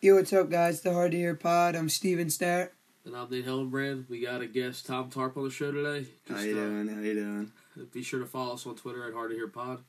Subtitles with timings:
[0.00, 0.80] Yo, what's up, guys?
[0.80, 1.74] The Hard to Hear Pod.
[1.74, 2.70] I'm Steven Starr.
[3.04, 4.08] And I'm Nate Hillenbrand.
[4.08, 6.06] We got a guest, Tom Tarp, on the show today.
[6.28, 6.88] How you uh, doing?
[6.88, 7.52] How you doing?
[7.92, 9.82] Be sure to follow us on Twitter at Hard to Hear Pod.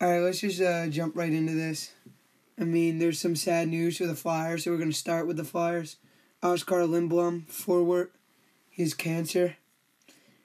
[0.00, 1.92] All right, let's just uh, jump right into this.
[2.58, 5.36] I mean, there's some sad news for the Flyers, so we're going to start with
[5.36, 5.96] the Flyers.
[6.42, 8.12] Oskar Lindblom, forward,
[8.70, 9.56] his cancer.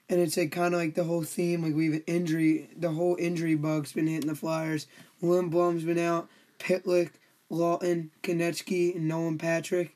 [0.09, 3.15] And it's like kind of like the whole theme, like we've an injury, the whole
[3.17, 4.87] injury bug's been hitting the Flyers.
[5.23, 6.27] Lindblom's been out,
[6.59, 7.11] Pitlick,
[7.51, 9.95] Laughton, Konecny, and Nolan Patrick.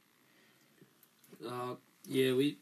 [1.46, 1.76] Uh,
[2.08, 2.58] yeah, we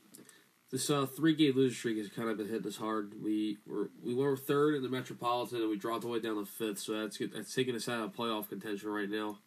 [0.72, 3.14] this uh, three game losing streak has kind of been hitting us hard.
[3.24, 6.36] We were we were third in the Metropolitan and we dropped all the way down
[6.38, 9.40] to fifth, so that's that's taking us out of playoff contention right now.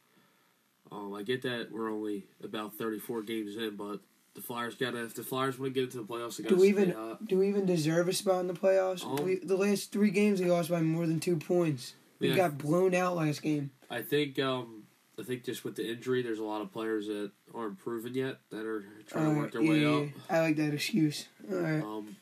[0.91, 4.01] Um, I get that we're only about thirty four games in, but
[4.35, 6.51] the Flyers got to if the Flyers want to get into the playoffs, they got
[6.51, 7.27] Do to we stay even hot.
[7.27, 9.05] do we even deserve a spot in the playoffs?
[9.05, 11.95] Um, we, the last three games we lost by more than two points.
[12.19, 12.37] We Yeah.
[12.37, 13.71] got blown out last game.
[13.91, 14.82] I think um,
[15.19, 18.39] I think just with the injury, there's a lot of players that aren't proven yet
[18.51, 20.09] that are trying to work their yeah, way up.
[20.31, 21.29] I like that excuse.
[21.51, 21.83] All right.
[21.83, 22.17] Um,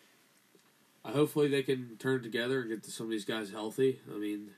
[1.04, 4.00] I hopefully they can turn together and get to some of these guys healthy.
[4.12, 4.50] I mean,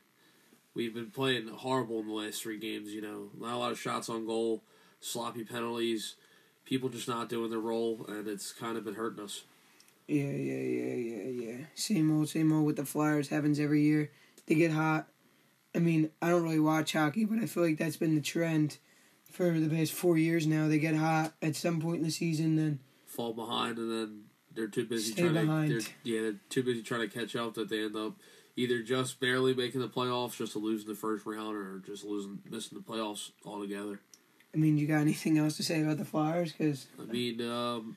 [0.75, 2.93] we've been playing horrible in the last three games.
[2.93, 4.63] You know, not a lot of shots on goal,
[5.01, 6.17] sloppy penalties,
[6.65, 9.43] people just not doing their role, and it's kind of been hurting us.
[10.09, 11.57] Yeah, yeah, yeah, yeah, yeah.
[11.75, 13.29] Same old, same old with the Flyers.
[13.29, 14.11] Happens every year.
[14.47, 15.07] They get hot.
[15.75, 18.79] I mean, I don't really watch hockey, but I feel like that's been the trend
[19.31, 20.69] for the past four years now.
[20.69, 24.69] They get hot at some point in the season, then Fall behind, and then they're
[24.69, 25.69] too busy trying behind.
[25.69, 25.81] to.
[25.81, 28.15] They're, yeah, they're too busy trying to catch up that they end up
[28.57, 32.05] either just barely making the playoffs, just to lose in the first round, or just
[32.05, 34.01] losing, missing the playoffs altogether.
[34.55, 36.53] I mean, you got anything else to say about the Flyers?
[36.53, 37.97] Because I mean, um,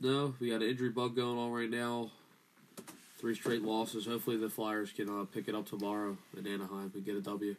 [0.00, 2.10] no, we got an injury bug going on right now.
[3.18, 4.06] Three straight losses.
[4.06, 7.56] Hopefully, the Flyers can uh, pick it up tomorrow in Anaheim and get a W.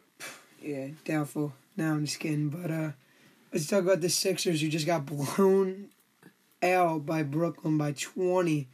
[0.62, 1.52] yeah, doubtful.
[1.76, 2.48] Now I'm just kidding.
[2.48, 2.90] But uh,
[3.52, 5.88] let's talk about the Sixers who just got blown
[6.62, 8.68] out by Brooklyn by 20.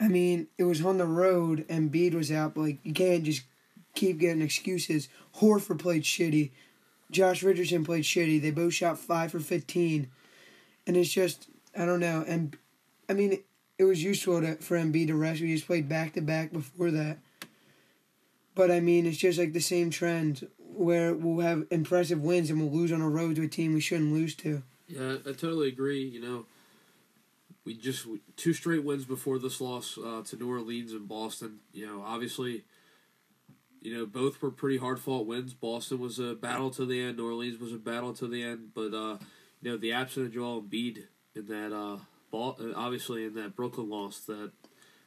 [0.00, 3.24] I mean, it was on the road and Bede was out, but like you can't
[3.24, 3.42] just
[3.94, 5.08] keep getting excuses.
[5.36, 6.50] Horford played shitty.
[7.10, 8.40] Josh Richardson played shitty.
[8.40, 10.10] They both shot five for 15.
[10.86, 12.24] And it's just, I don't know.
[12.26, 12.56] And
[13.08, 13.42] I mean,
[13.82, 15.40] it, was useful to, for Embiid to rest.
[15.40, 17.18] We just played back to back before that.
[18.54, 22.60] But I mean, it's just like the same trend where we'll have impressive wins and
[22.60, 24.62] we'll lose on a road to a team we shouldn't lose to.
[24.88, 26.02] Yeah, I totally agree.
[26.02, 26.46] You know,
[27.64, 28.06] we just
[28.36, 31.60] two straight wins before this loss uh, to New Orleans and Boston.
[31.72, 32.64] You know, obviously,
[33.80, 35.54] you know both were pretty hard fought wins.
[35.54, 37.16] Boston was a battle to the end.
[37.16, 38.70] New Orleans was a battle to the end.
[38.74, 39.18] But uh,
[39.62, 41.04] you know, the absence of Joel Embiid
[41.34, 41.98] in that uh,
[42.32, 44.52] uh, obviously in that Brooklyn loss that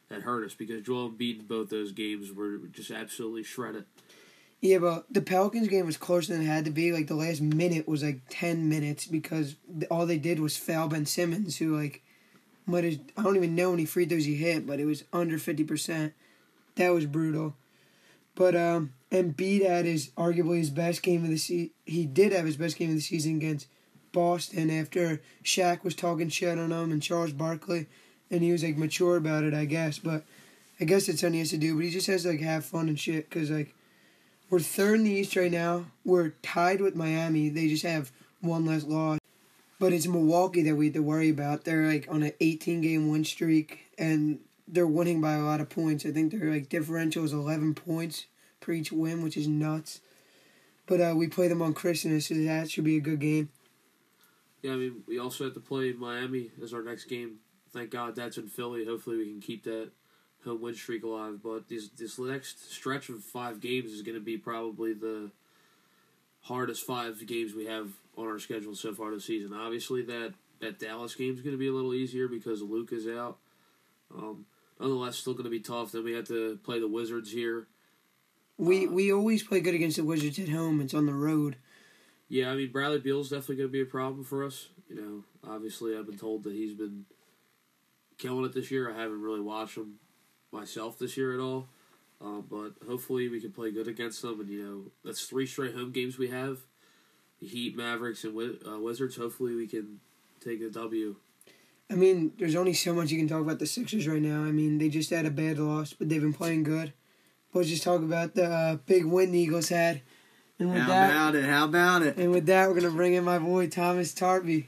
[0.10, 3.86] that hurt us because Joel Embiid in both those games were just absolutely shredded.
[4.62, 6.92] Yeah, but the Pelicans game was closer than it had to be.
[6.92, 9.56] Like the last minute was like ten minutes because
[9.92, 12.04] all they did was foul Ben Simmons, who like
[12.66, 15.38] might have I don't even know many free throws he hit, but it was under
[15.38, 16.14] fifty percent.
[16.76, 17.56] That was brutal.
[18.34, 21.72] But um, Embiid had his arguably his best game of the season.
[21.86, 23.68] He did have his best game of the season against
[24.16, 27.88] Boston after Shaq was talking shit on him and Charles Barkley,
[28.32, 30.00] and he was like mature about it, I guess.
[30.00, 30.24] But
[30.80, 31.76] I guess it's something he has to do.
[31.76, 33.76] But he just has to like have fun and shit because like
[34.50, 35.88] we're third in the East right now.
[36.06, 37.50] We're tied with Miami.
[37.50, 39.20] They just have one less loss.
[39.80, 41.66] But it's Milwaukee that we have to worry about.
[41.66, 45.70] They're like on an 18 game win streak and they're winning by a lot of
[45.70, 46.06] points.
[46.06, 48.28] I think their like differential is 11 points
[48.62, 50.00] per each win, which is nuts.
[50.86, 53.50] But uh, we play them on Christmas, so that should be a good game.
[54.66, 57.36] Yeah, I mean, we also have to play Miami as our next game.
[57.72, 58.84] Thank God that's in Philly.
[58.84, 59.92] Hopefully, we can keep that
[60.44, 61.40] home win streak alive.
[61.44, 65.30] But this this next stretch of five games is going to be probably the
[66.42, 69.54] hardest five games we have on our schedule so far this season.
[69.54, 73.08] Obviously, that that Dallas game is going to be a little easier because Luke is
[73.08, 73.38] out.
[74.12, 74.48] Um,
[74.80, 75.92] nonetheless, still going to be tough.
[75.92, 77.68] Then we have to play the Wizards here.
[78.58, 80.82] We Uh, we always play good against the Wizards at home.
[80.82, 81.58] It's on the road.
[82.28, 84.70] Yeah, I mean Bradley Beal's definitely going to be a problem for us.
[84.90, 87.06] You know, obviously I've been told that he's been
[88.18, 88.92] killing it this year.
[88.92, 89.96] I haven't really watched him
[90.52, 91.68] myself this year at all,
[92.24, 94.40] uh, but hopefully we can play good against them.
[94.40, 96.60] And you know, that's three straight home games we have:
[97.40, 99.18] the Heat, Mavericks, and uh, Wizards.
[99.18, 100.00] Hopefully we can
[100.44, 101.16] take a W.
[101.90, 104.44] I mean, there's only so much you can talk about the Sixers right now.
[104.44, 106.94] I mean, they just had a bad loss, but they've been playing good.
[107.54, 110.02] Let's just talk about the uh, big win the Eagles had.
[110.60, 111.46] And with How that, about it?
[111.46, 112.18] How about it?
[112.18, 114.66] and with that, we're gonna bring in my boy Thomas Tarby.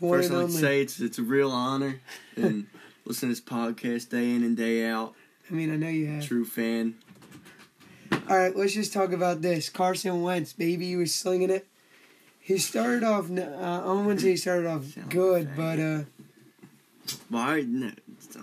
[0.00, 2.00] First, I'd say it's it's a real honor
[2.36, 2.66] and
[3.04, 5.14] listen to this podcast day in and day out.
[5.50, 6.26] I mean, I know you have.
[6.26, 6.94] True fan.
[8.28, 9.68] All right, let's just talk about this.
[9.68, 11.66] Carson Wentz, baby, he was slinging it.
[12.40, 13.28] He started off.
[13.30, 16.00] Uh, I wouldn't say he started off good, but uh,
[17.28, 17.62] Why?
[17.62, 17.90] No,
[18.36, 18.40] oh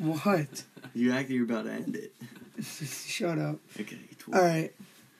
[0.00, 0.24] my God.
[0.24, 0.64] what?
[0.94, 2.12] You acting you're about to end it.
[2.64, 3.56] Shut up.
[3.78, 3.98] Okay.
[4.32, 4.72] All right.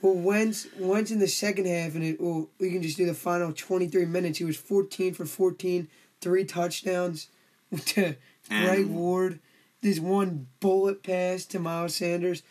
[0.04, 3.14] Well, Wentz, Wentz in the second half, and it, well, we can just do the
[3.14, 4.36] final 23 minutes.
[4.36, 5.88] He was 14 for 14,
[6.20, 7.28] three touchdowns
[7.86, 8.14] to
[8.50, 8.84] Greg.
[8.84, 9.40] Ward.
[9.80, 12.42] This one bullet pass to Miles Sanders.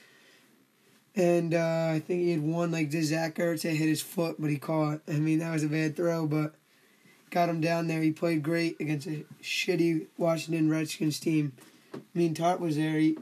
[1.13, 4.37] And uh, I think he had one like this Zach Ertz that hit his foot,
[4.39, 5.01] but he caught.
[5.07, 6.55] I mean, that was a bad throw, but
[7.29, 8.01] got him down there.
[8.01, 11.53] He played great against a shitty Washington Redskins team.
[11.93, 13.15] I mean, Tart was there, he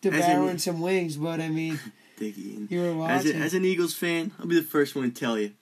[0.00, 1.78] devouring some wings, but I mean,
[2.18, 2.56] Dickie.
[2.56, 3.42] And you were As, a, watching.
[3.42, 5.52] as an Eagles fan, I'll be the first one to tell you.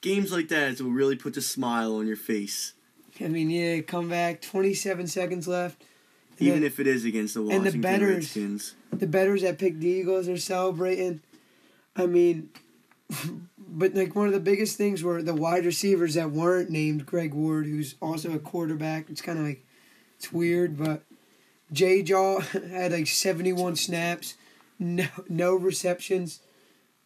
[0.00, 2.74] Games like that is what really puts a smile on your face,
[3.20, 4.40] I mean, yeah, come back.
[4.42, 5.82] 27 seconds left.
[6.38, 8.74] Even the, if it is against the the Washington betters- Redskins.
[8.92, 11.20] the betters that picked the Eagles are celebrating.
[11.96, 12.50] I mean,
[13.68, 17.34] but like one of the biggest things were the wide receivers that weren't named Greg
[17.34, 19.10] Ward, who's also a quarterback.
[19.10, 19.64] It's kind of like,
[20.16, 21.02] it's weird, but
[21.72, 22.38] J Jaw
[22.70, 24.34] had like 71 snaps,
[24.78, 26.40] no, no receptions.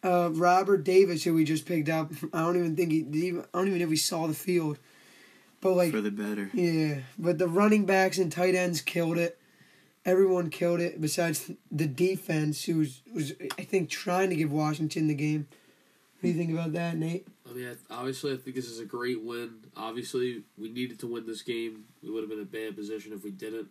[0.03, 3.29] Uh, Robert Davis, who we just picked up, I don't even think he, did he
[3.31, 4.77] I don't even know if he saw the field.
[5.61, 6.49] But like, for the better.
[6.53, 9.39] Yeah, but the running backs and tight ends killed it.
[10.05, 15.07] Everyone killed it besides the defense, who was, was I think trying to give Washington
[15.07, 15.47] the game.
[16.19, 17.25] What do you think about that, Nate?
[17.49, 19.59] I mean, obviously, I think this is a great win.
[19.77, 21.85] Obviously, we needed to win this game.
[22.03, 23.69] We would have been in a bad position if we didn't.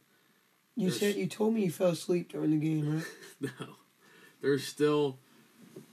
[0.76, 3.04] You There's- said you told me you fell asleep during the game, right?
[3.60, 3.74] No,
[4.42, 5.18] there's still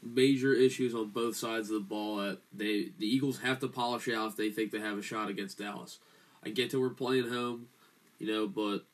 [0.03, 4.09] major issues on both sides of the ball that they the Eagles have to polish
[4.09, 5.99] out if they think they have a shot against Dallas.
[6.43, 7.67] I get that we're playing home,
[8.17, 8.85] you know, but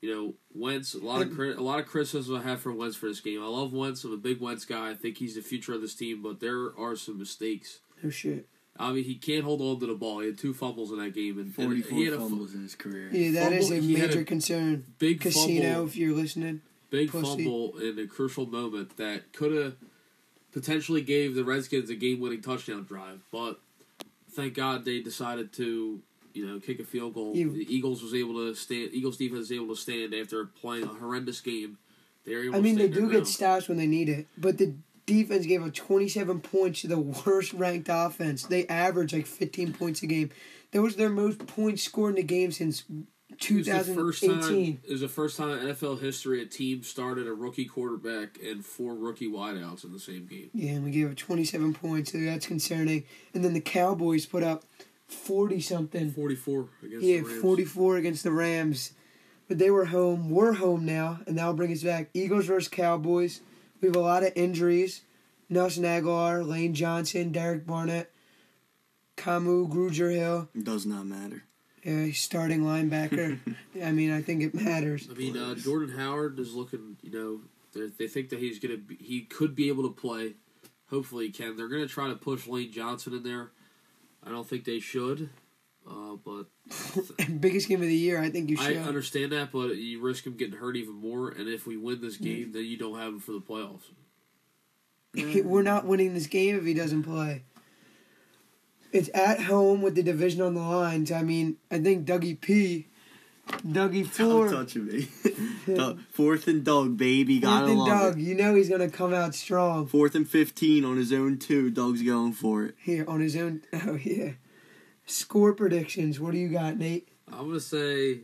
[0.00, 0.94] you know Wentz.
[0.94, 3.42] A lot of crit, a lot of criticism I have for Wentz for this game.
[3.42, 4.02] I love Wentz.
[4.04, 4.90] I'm a big Wentz guy.
[4.90, 7.80] I think he's the future of this team, but there are some mistakes.
[8.02, 8.46] No shit.
[8.78, 10.20] I mean, he can't hold on to the ball.
[10.20, 12.54] He had two fumbles in that game, and, and Forty-four he had a fu- fumbles
[12.54, 13.10] in his career.
[13.12, 14.86] Yeah, that is Fumble, a major a concern.
[14.98, 15.86] big Casino, fumble.
[15.88, 16.62] if you're listening.
[16.90, 17.24] Big Pussy.
[17.26, 19.76] fumble in a crucial moment that could have
[20.52, 23.60] potentially gave the Redskins a game-winning touchdown drive, but
[24.32, 26.00] thank God they decided to,
[26.34, 27.36] you know, kick a field goal.
[27.36, 28.90] You- the Eagles was able to stand.
[28.92, 31.78] Eagles defense was able to stand after playing a horrendous game.
[32.24, 34.74] They were able I mean, they do get stops when they need it, but the
[35.06, 38.44] defense gave up 27 points to the worst ranked offense.
[38.44, 40.30] They average like 15 points a game.
[40.72, 42.84] That was their most points scored in a game since
[43.32, 44.40] It the first time.
[44.40, 44.80] 2018.
[44.84, 48.64] It was the first time in NFL history a team started a rookie quarterback and
[48.64, 50.50] four rookie wideouts in the same game.
[50.52, 53.04] Yeah, and we gave up 27 points, so that's concerning.
[53.34, 54.64] And then the Cowboys put up
[55.08, 56.10] 40 something.
[56.10, 57.42] Forty-four against Yeah, the Rams.
[57.42, 58.92] 44 against the Rams.
[59.48, 60.30] But they were home.
[60.30, 62.10] We're home now, and that'll bring us back.
[62.14, 63.40] Eagles versus Cowboys.
[63.80, 65.02] We have a lot of injuries.
[65.48, 68.12] Nelson Agholor, Lane Johnson, Derek Barnett,
[69.16, 70.48] Kamu, Gruger Hill.
[70.54, 71.42] It does not matter.
[71.82, 73.38] Yeah, he's starting linebacker.
[73.84, 75.08] I mean, I think it matters.
[75.10, 76.96] I mean, uh, Jordan Howard is looking.
[77.02, 77.40] You know,
[77.72, 78.76] they they think that he's gonna.
[78.76, 80.34] Be, he could be able to play.
[80.90, 81.56] Hopefully, he can.
[81.56, 83.52] They're gonna try to push Lane Johnson in there.
[84.24, 85.30] I don't think they should,
[85.88, 86.46] uh, but
[87.40, 88.76] Biggest game of the year, I think you should.
[88.76, 89.50] I understand that.
[89.52, 91.30] But you risk him getting hurt even more.
[91.30, 93.84] And if we win this game, then you don't have him for the playoffs.
[95.44, 97.44] We're not winning this game if he doesn't play.
[98.92, 101.12] It's at home with the division on the lines.
[101.12, 102.86] I mean, I think Dougie P,
[103.66, 105.02] Dougie Stop Four, touching me.
[106.12, 107.40] Fourth and Doug, baby.
[107.40, 108.18] Fourth Gotta and love Doug.
[108.18, 108.22] it.
[108.22, 111.70] You know he's gonna come out strong Fourth and 15 on his own, too.
[111.70, 112.74] Doug's going for it.
[112.82, 113.62] here on his own.
[113.86, 114.32] Oh yeah.
[115.06, 116.18] Score predictions.
[116.20, 117.08] What do you got, Nate?
[117.32, 118.20] I'm gonna say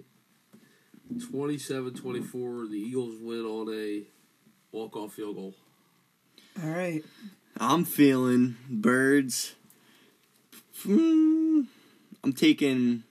[1.14, 4.02] 27-24, The Eagles win on a
[4.72, 5.54] walk-off field goal.
[6.62, 7.04] All right.
[7.58, 9.54] I'm feeling birds.
[10.86, 11.62] Hmm,
[12.22, 13.02] I'm taking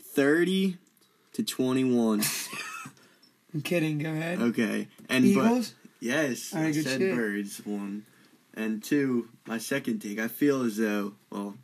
[0.00, 0.76] 30
[1.34, 2.22] to 21.
[3.54, 3.98] I'm kidding.
[3.98, 4.40] Go ahead.
[4.40, 4.88] Okay.
[5.08, 7.14] And but yes, All right, I good said shit.
[7.14, 8.04] birds one.
[8.54, 11.56] And two, my second take, I feel as though, well,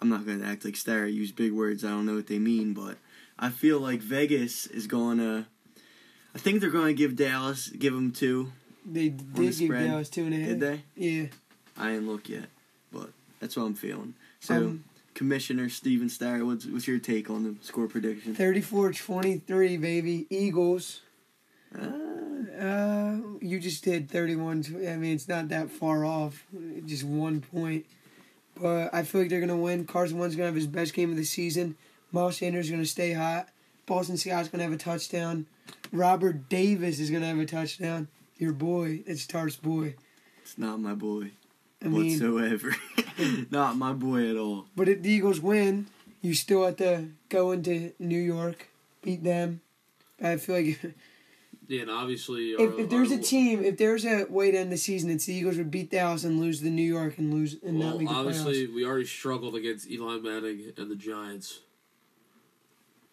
[0.00, 2.38] I'm not going to act like Star, use big words, I don't know what they
[2.38, 2.98] mean, but
[3.38, 5.46] I feel like Vegas is going to,
[6.34, 8.52] I think they're going to give Dallas, give them two.
[8.84, 9.86] They the did give spread.
[9.88, 10.48] Dallas two and a half.
[10.48, 10.80] Did they?
[10.94, 11.26] Yeah.
[11.78, 12.50] I didn't look yet,
[12.92, 13.08] but
[13.40, 14.14] that's what I'm feeling.
[14.40, 14.84] So, Um,
[15.16, 18.36] Commissioner Steven Starr, what's, what's your take on the score prediction?
[18.36, 20.26] 34-23, baby.
[20.30, 21.00] Eagles.
[21.76, 21.88] Uh,
[22.58, 24.64] Uh, you just did 31.
[24.88, 26.46] I mean, it's not that far off.
[26.86, 27.84] Just one point.
[28.58, 29.84] But I feel like they're going to win.
[29.84, 31.76] Carson Wentz going to have his best game of the season.
[32.12, 33.48] Miles Sanders is going to stay hot.
[33.84, 35.46] Boston Scott's going to have a touchdown.
[35.92, 38.08] Robert Davis is going to have a touchdown.
[38.38, 39.02] Your boy.
[39.06, 39.94] It's Tart's boy.
[40.42, 41.32] it's not my boy.
[41.86, 42.76] I mean, whatsoever.
[43.50, 44.66] Not my boy at all.
[44.76, 45.86] but if the Eagles win,
[46.22, 48.68] you still have to go into New York,
[49.02, 49.60] beat them.
[50.22, 50.80] I feel like
[51.68, 54.70] Yeah, and obviously, if, our- there's our- a team, if there's a way to end
[54.70, 57.56] the season, it's the Eagles would beat Dallas and lose the New York and lose
[57.64, 58.74] and not Well, make the obviously, playoffs.
[58.74, 61.60] we already struggled against Eli Manning and the Giants,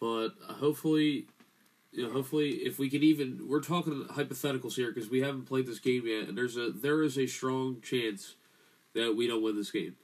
[0.00, 1.26] but uh, hopefully,
[1.92, 5.66] you know, hopefully, if we can even, we're talking hypotheticals here because we haven't played
[5.66, 8.34] this game yet, and there's a there is a strong chance
[8.94, 9.96] that we don't win this game.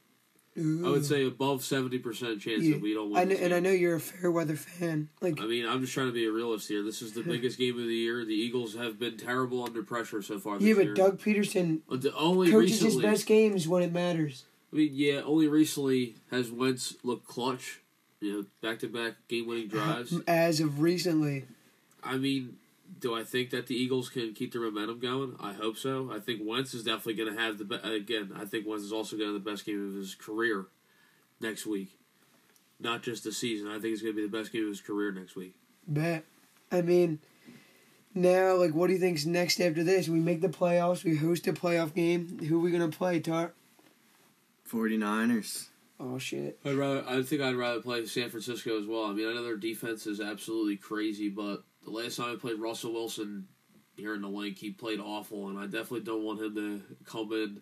[0.56, 2.74] I would say above seventy percent chance Yeah.
[2.74, 3.28] that we don't I win.
[3.28, 5.08] know, this and I know you're a fair weather fan.
[5.20, 6.82] Like I mean, I'm just trying to be a realist here.
[6.82, 8.24] This is the biggest game of the year.
[8.24, 10.94] The Eagles have been terrible under pressure so far this yeah, but year.
[10.94, 11.80] Doug Pederson
[12.16, 14.44] only coaches his best games when it matters.
[14.72, 17.80] I mean, yeah, only recently has Wentz looked clutch.
[18.20, 20.14] You know, back to back game winning uh, drives.
[20.26, 21.44] As of recently,
[22.02, 22.56] I mean,
[22.98, 25.36] do I think that the Eagles can keep their momentum going?
[25.40, 26.10] I hope so.
[26.12, 28.32] I think Wentz is definitely going to have the be- again.
[28.34, 30.66] I think Wentz is also going to have the best game of his career
[31.40, 31.98] next week,
[32.78, 33.68] not just the season.
[33.68, 35.54] I think it's going to be the best game of his career next week.
[35.86, 36.24] bet.
[36.72, 37.18] I mean,
[38.14, 40.08] now like, what do you think's next after this?
[40.08, 41.04] We make the playoffs.
[41.04, 42.38] We host a playoff game.
[42.48, 43.52] Who are we gonna play, Tar?
[44.70, 45.66] 49ers.
[45.98, 46.58] Oh shit.
[46.64, 47.04] I'd rather.
[47.06, 49.04] I think I'd rather play San Francisco as well.
[49.04, 52.58] I mean, I know their defense is absolutely crazy, but the last time I played
[52.60, 53.46] Russell Wilson
[53.96, 57.32] here in the Linc, he played awful, and I definitely don't want him to come
[57.32, 57.60] in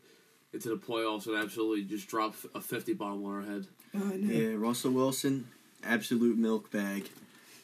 [0.52, 3.66] into the playoffs and absolutely just drop a fifty bomb on our head.
[3.94, 5.48] Oh, Yeah, Russell Wilson,
[5.84, 7.08] absolute milk bag.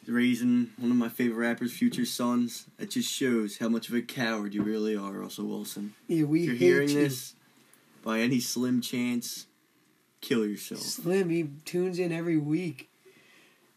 [0.07, 2.67] Raising one of my favorite rappers, Future Sons.
[2.79, 5.95] It just shows how much of a coward you really are, Russell Wilson.
[6.09, 6.95] Yeah, we If you're hate hearing you.
[6.97, 7.35] this,
[8.03, 9.47] by any slim chance,
[10.21, 10.83] kill yourself.
[10.83, 12.91] Slim, he tunes in every week.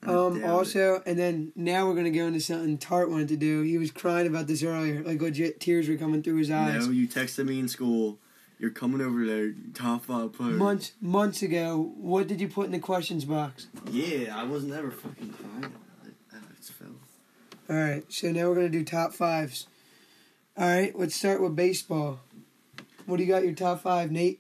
[0.08, 0.50] I Um, doubt it.
[0.50, 3.62] also, and then now we're gonna go into something Tart wanted to do.
[3.62, 6.86] He was crying about this earlier, like legit tears were coming through his eyes.
[6.88, 8.20] No, you texted me in school.
[8.60, 10.58] You're coming over there, top five players.
[10.58, 13.68] Months months ago, what did you put in the questions box?
[13.92, 16.16] Yeah, I was never fucking crying about it.
[16.34, 16.88] I just fell.
[17.70, 19.68] All right, so now we're gonna do top fives.
[20.58, 22.22] All right, let's start with baseball.
[23.06, 24.40] What do you got your top five, Nate?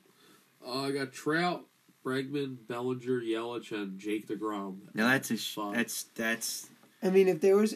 [0.65, 1.66] Uh, I got Trout,
[2.07, 4.77] Bregman, Bellinger, Yelich, and Jake Degrom.
[4.93, 5.75] Now that's a sh- Five.
[5.75, 6.69] that's that's.
[7.03, 7.75] I mean, if there was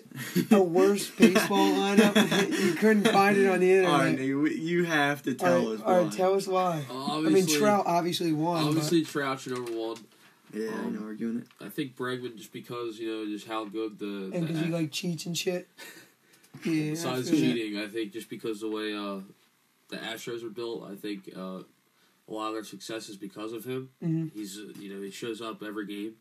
[0.49, 3.91] a worse baseball lineup, you couldn't find it on the internet.
[3.91, 6.09] All right, you, you have to tell right, us all right, why.
[6.15, 6.85] tell us why.
[6.89, 8.63] Uh, I obviously, mean, Trout obviously won.
[8.63, 9.97] Obviously, Trout should number one.
[10.53, 11.47] yeah, I um, know arguing it.
[11.63, 14.61] I think Bregman just because you know just how good the, but, and the because
[14.61, 15.67] he like cheats and shit.
[16.65, 16.87] Yeah.
[16.87, 17.45] I besides feel that.
[17.45, 19.21] cheating, I think just because the way uh,
[19.87, 21.59] the Astros are built, I think uh,
[22.31, 23.89] a lot of their success is because of him.
[24.03, 24.31] Mhm.
[24.33, 26.13] He's uh, you know he shows up every game.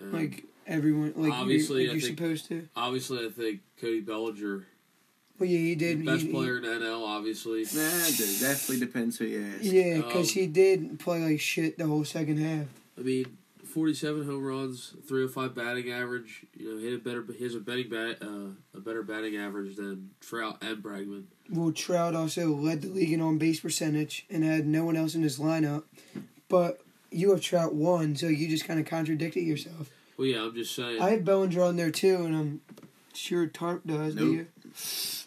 [0.00, 2.68] And Like everyone, like Obviously, you're, I like you're think- supposed to.
[2.74, 4.66] obviously, I think Cody Bellinger,
[5.38, 6.04] Well, yeah, he did.
[6.04, 7.60] best he, player in NL, obviously.
[7.62, 9.62] Nah, it definitely depends who you ask.
[9.62, 12.66] Yeah, because Um, he did play like shit the whole second half.
[12.98, 13.38] I mean,
[13.74, 16.46] forty-seven home runs, three hundred five batting average.
[16.56, 17.24] You know, hit a better.
[17.36, 21.24] He has a betting bat, uh, a better batting average than Trout and Bregman.
[21.50, 25.14] Well, Trout also led the league in on base percentage and had no one else
[25.14, 25.82] in his lineup.
[26.48, 29.90] But you have Trout one, so you just kind of contradicted yourself.
[30.16, 31.02] Well, yeah, I'm just saying.
[31.02, 32.60] I have Bellinger on there too, and I'm
[33.12, 34.14] sure Tarp does.
[34.14, 34.46] Do you?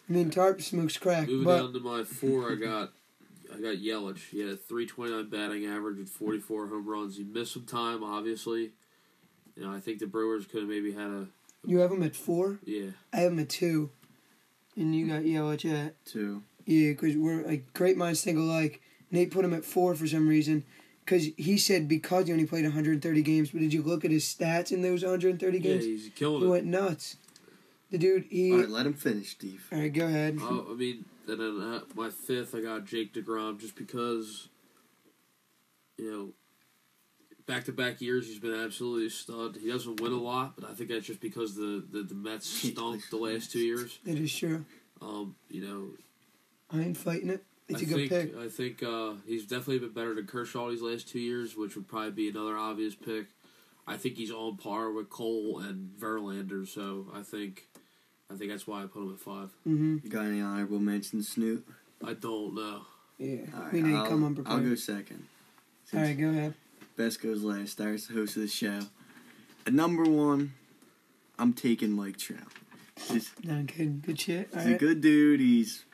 [0.10, 2.92] I mean, Tarp smokes crack, Moving but down to my four, I got
[3.58, 4.30] I got Yelich.
[4.30, 7.18] He had a three twenty nine batting average with forty four home runs.
[7.18, 8.72] He missed some time, obviously.
[9.56, 11.28] You know, I think the Brewers could have maybe had a
[11.66, 12.60] you have him at four.
[12.64, 12.92] yeah.
[13.12, 13.90] I have him at two,
[14.76, 16.44] and you got Yelich at Two.
[16.66, 18.82] yeah, because we're like great minds think alike.
[19.12, 20.64] Nate put him at four for some reason.
[21.04, 24.26] Because he said because he only played 130 games, but did you look at his
[24.26, 25.66] stats in those 130 games?
[25.86, 26.04] Yeah, games?
[26.04, 26.50] he's killing he it.
[26.50, 27.16] went nuts.
[27.90, 28.52] The dude, he.
[28.52, 29.68] All right, let him finish, Steve.
[29.72, 30.38] All right, go ahead.
[30.42, 34.50] Oh, I mean, and then uh, my fifth, I got Jake Degrom just because,
[35.98, 36.30] you know,
[37.46, 39.58] back to back years he's been absolutely a stud.
[39.62, 42.48] He doesn't win a lot, but I think that's just because the the, the Mets
[42.70, 44.00] stunk the last two years.
[44.06, 44.66] It is true.
[45.02, 45.90] Um, you know,
[46.72, 47.44] I ain't fighting it.
[47.70, 48.38] It's I a good think pick.
[48.38, 51.88] I think uh, he's definitely been better than Kershaw these last two years, which would
[51.88, 53.28] probably be another obvious pick.
[53.86, 57.68] I think he's on par with Cole and Verlander, so I think
[58.30, 59.50] I think that's why I put him at five.
[59.68, 59.98] Mm-hmm.
[60.04, 61.70] You got any honorable mentions, Snoop?
[62.06, 62.82] I don't know.
[63.18, 63.38] Yeah.
[63.56, 64.60] All right, we know you I'll, come unprepared.
[64.60, 65.26] I'll go second.
[65.94, 66.54] All right, go ahead.
[66.98, 67.78] Best goes last.
[67.78, 68.80] There's the host of the show.
[69.66, 70.54] At number one,
[71.40, 72.42] I'm taking Mike Trout.
[73.12, 74.50] Just, No, good, good shit.
[74.54, 75.40] All he's a good dude.
[75.40, 75.86] He's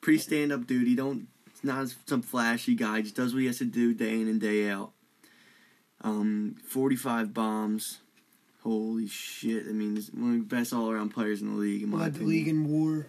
[0.00, 0.86] pretty stand up dude.
[0.86, 1.28] He don't.
[1.50, 2.98] He's not some flashy guy.
[2.98, 4.92] He just does what he has to do day in and day out.
[6.00, 8.00] Um, 45 bombs.
[8.64, 9.66] Holy shit!
[9.68, 11.82] I mean, one of the best all around players in the league.
[11.82, 12.28] In opinion.
[12.28, 13.06] league in WAR.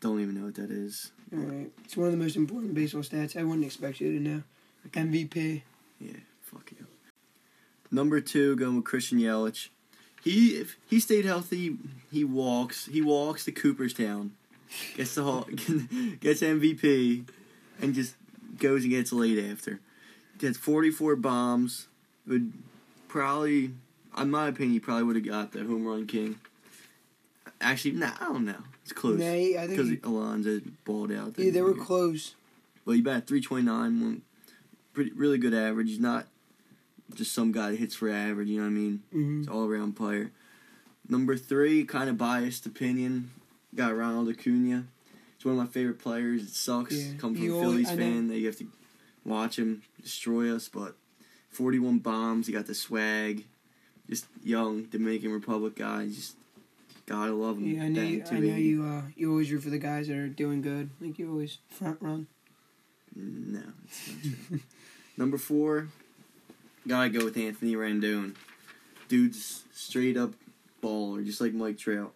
[0.00, 1.12] Don't even know what that is.
[1.32, 1.70] All right.
[1.84, 3.36] It's one of the most important baseball stats.
[3.36, 4.42] I wouldn't expect you to know.
[4.88, 5.62] MVP.
[6.00, 6.86] Yeah, fuck you.
[7.90, 9.68] Number two, going with Christian Yelich.
[10.22, 11.76] He if he stayed healthy,
[12.10, 12.86] he walks.
[12.86, 14.32] He walks to Cooperstown,
[14.96, 15.42] gets the hall,
[16.20, 17.24] gets MVP,
[17.80, 18.16] and just
[18.58, 19.80] goes and gets laid after.
[20.38, 21.88] Gets forty four bombs.
[22.26, 22.52] Would
[23.08, 23.72] probably,
[24.18, 26.40] in my opinion, he probably would have got the home run king.
[27.60, 28.62] Actually, nah, I don't know.
[28.82, 30.06] It's close Nah, I because think.
[30.06, 31.34] Alonso balled out.
[31.38, 32.34] Yeah, they were close.
[32.86, 34.22] But he batted three twenty nine,
[34.94, 35.88] pretty really good average.
[35.88, 36.26] He's not
[37.14, 38.48] just some guy that hits for average.
[38.48, 39.02] You know what I mean?
[39.12, 40.32] hmm He's all around player.
[41.08, 43.30] Number three, kind of biased opinion,
[43.74, 44.84] got Ronald Acuna.
[45.36, 46.42] He's one of my favorite players.
[46.42, 46.94] It sucks.
[46.94, 47.96] Yeah, Come from you a Phillies know.
[47.96, 48.68] fan that you have to
[49.24, 50.68] watch him destroy us.
[50.68, 50.96] But
[51.50, 52.46] forty one bombs.
[52.46, 53.44] He got the swag.
[54.10, 56.08] Just young Dominican Republic guy.
[56.08, 56.34] Just
[57.06, 57.66] gotta love him.
[57.66, 58.02] Yeah, I know.
[58.02, 58.84] You, I know you.
[58.84, 60.90] Uh, you always root for the guys that are doing good.
[61.00, 62.26] Like you always front run.
[63.14, 64.60] No, it's not true.
[65.16, 65.88] Number four,
[66.86, 68.34] gotta go with Anthony Rendon.
[69.08, 70.32] Dude's straight up
[70.82, 72.12] baller, just like Mike Trout.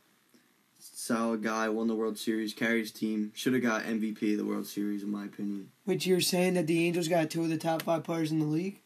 [0.79, 3.31] Solid guy, won the World Series, carried his team.
[3.35, 5.71] Should have got MVP of the World Series, in my opinion.
[5.85, 8.47] Which you're saying that the Angels got two of the top five players in the
[8.47, 8.81] league?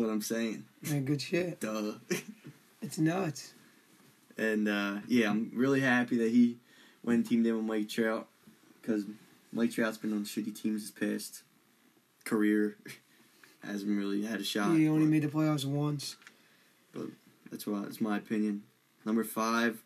[0.00, 0.64] What I'm saying.
[0.82, 1.60] Yeah, good shit.
[1.60, 1.92] Duh.
[2.82, 3.52] It's nuts.
[4.38, 6.56] and uh, yeah, I'm really happy that he
[7.04, 8.26] went teamed in with Mike Trout
[8.80, 9.04] because
[9.52, 11.42] Mike Trout's been on shitty teams his past
[12.24, 12.76] career.
[13.62, 14.74] Hasn't really had a shot.
[14.76, 16.16] he only but- made the playoffs once.
[16.94, 17.06] But
[17.50, 18.62] that's what that's my opinion.
[19.04, 19.82] Number five,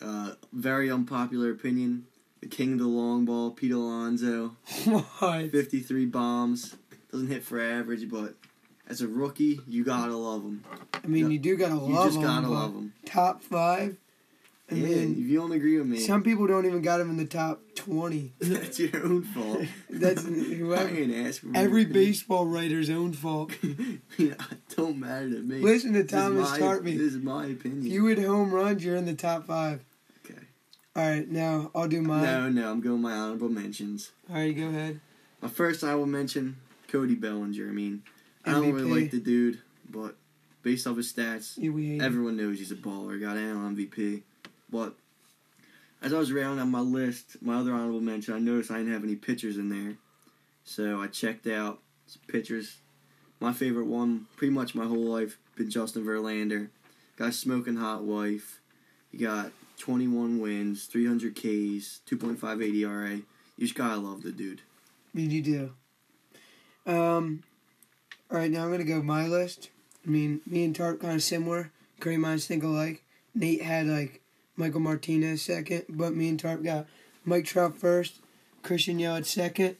[0.00, 2.06] uh, very unpopular opinion.
[2.40, 5.50] The king of the long ball, Pete Alonso, what?
[5.50, 6.76] fifty-three bombs.
[7.12, 8.34] Doesn't hit for average, but
[8.90, 10.64] as a rookie, you gotta love him.
[10.92, 11.94] I mean, you do gotta love him.
[11.94, 12.22] You just him.
[12.22, 12.92] gotta love him.
[13.06, 13.96] Top five.
[14.70, 17.10] I yeah, mean, if you don't agree with me, some people don't even got him
[17.10, 18.32] in the top twenty.
[18.40, 19.62] that's your own fault.
[19.90, 20.96] That's I whoever.
[20.96, 21.54] ain't asking.
[21.54, 23.52] for Every baseball writer's own fault.
[24.18, 24.34] yeah,
[24.76, 25.56] don't matter to me.
[25.58, 26.96] Listen to This Thomas Tartby.
[26.96, 27.86] This is my opinion.
[27.86, 29.84] If you hit home runs, you're in the top five.
[30.24, 30.40] okay.
[30.94, 32.22] All right, now I'll do mine.
[32.22, 34.12] No, no, I'm going my honorable mentions.
[34.28, 35.00] All right, go ahead.
[35.48, 37.68] First I will mention Cody Bellinger.
[37.68, 38.02] I mean,
[38.44, 40.16] I don't really like the dude, but
[40.62, 42.00] based off his stats, Yeah, we hate him.
[42.00, 43.20] everyone knows he's a baller.
[43.20, 44.22] Got an MVP.
[44.70, 44.94] But
[46.02, 48.92] as I was rounding out my list, my other honorable mention, I noticed I didn't
[48.92, 49.96] have any pitchers in there.
[50.64, 52.78] So I checked out some pitchers.
[53.40, 56.68] My favorite one, pretty much my whole life, been Justin Verlander.
[57.16, 58.60] Got a smoking hot wife.
[59.10, 63.14] He got 21 wins, 300 Ks, 2.58 ERA.
[63.16, 63.22] You
[63.66, 64.60] just gotta love the dude.
[65.14, 65.72] You do.
[66.86, 67.42] Um,
[68.30, 69.70] all right, now I'm gonna go my list.
[70.06, 71.70] I mean, me and Tarp kind of similar.
[71.98, 73.02] Great minds think alike.
[73.34, 74.20] Nate had like
[74.56, 76.86] Michael Martinez second, but me and Tarp got
[77.24, 78.20] Mike Trout first,
[78.62, 79.76] Christian Yelich second.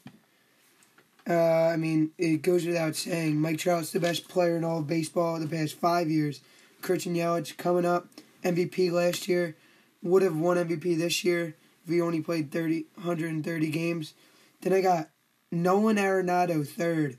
[1.29, 4.87] Uh, I mean, it goes without saying, Mike Trout's the best player in all of
[4.87, 6.41] baseball the past five years.
[6.83, 8.09] Christian Yelich coming up,
[8.43, 9.55] MVP last year,
[10.03, 14.15] would have won MVP this year if he only played 30, 130 games.
[14.63, 15.11] Then I got
[15.53, 17.19] Nolan Arenado third.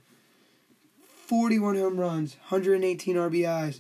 [1.32, 3.80] 41 home runs, 118 RBIs,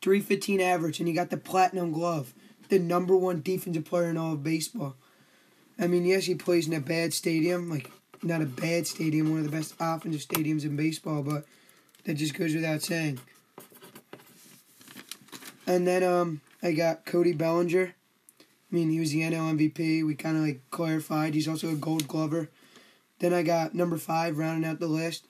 [0.00, 2.32] 315 average, and he got the platinum glove.
[2.70, 4.96] The number one defensive player in all of baseball.
[5.78, 7.90] I mean, yes, he plays in a bad stadium, like
[8.22, 11.44] not a bad stadium, one of the best offensive stadiums in baseball, but
[12.04, 13.20] that just goes without saying.
[15.66, 17.94] And then um, I got Cody Bellinger.
[18.40, 20.06] I mean, he was the NL MVP.
[20.06, 21.34] We kind of like clarified.
[21.34, 22.48] He's also a Gold Glover.
[23.18, 25.26] Then I got number five rounding out the list.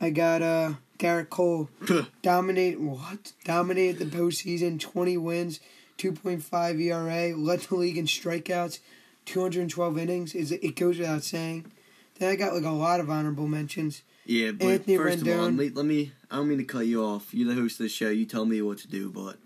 [0.00, 1.68] I got uh Gerrit Cole.
[2.22, 3.32] Dominate what?
[3.44, 4.80] Dominated the postseason.
[4.80, 5.60] Twenty wins,
[5.96, 7.34] two point five ERA.
[7.36, 8.80] Led the league in strikeouts.
[9.24, 10.34] Two hundred and twelve innings.
[10.34, 11.70] Is it goes without saying.
[12.18, 14.02] Then I got like a lot of honorable mentions.
[14.26, 16.12] Yeah, but Anthony first of all, let, let me.
[16.30, 17.32] I don't mean to cut you off.
[17.32, 18.10] You're the host of the show.
[18.10, 19.38] You tell me what to do, but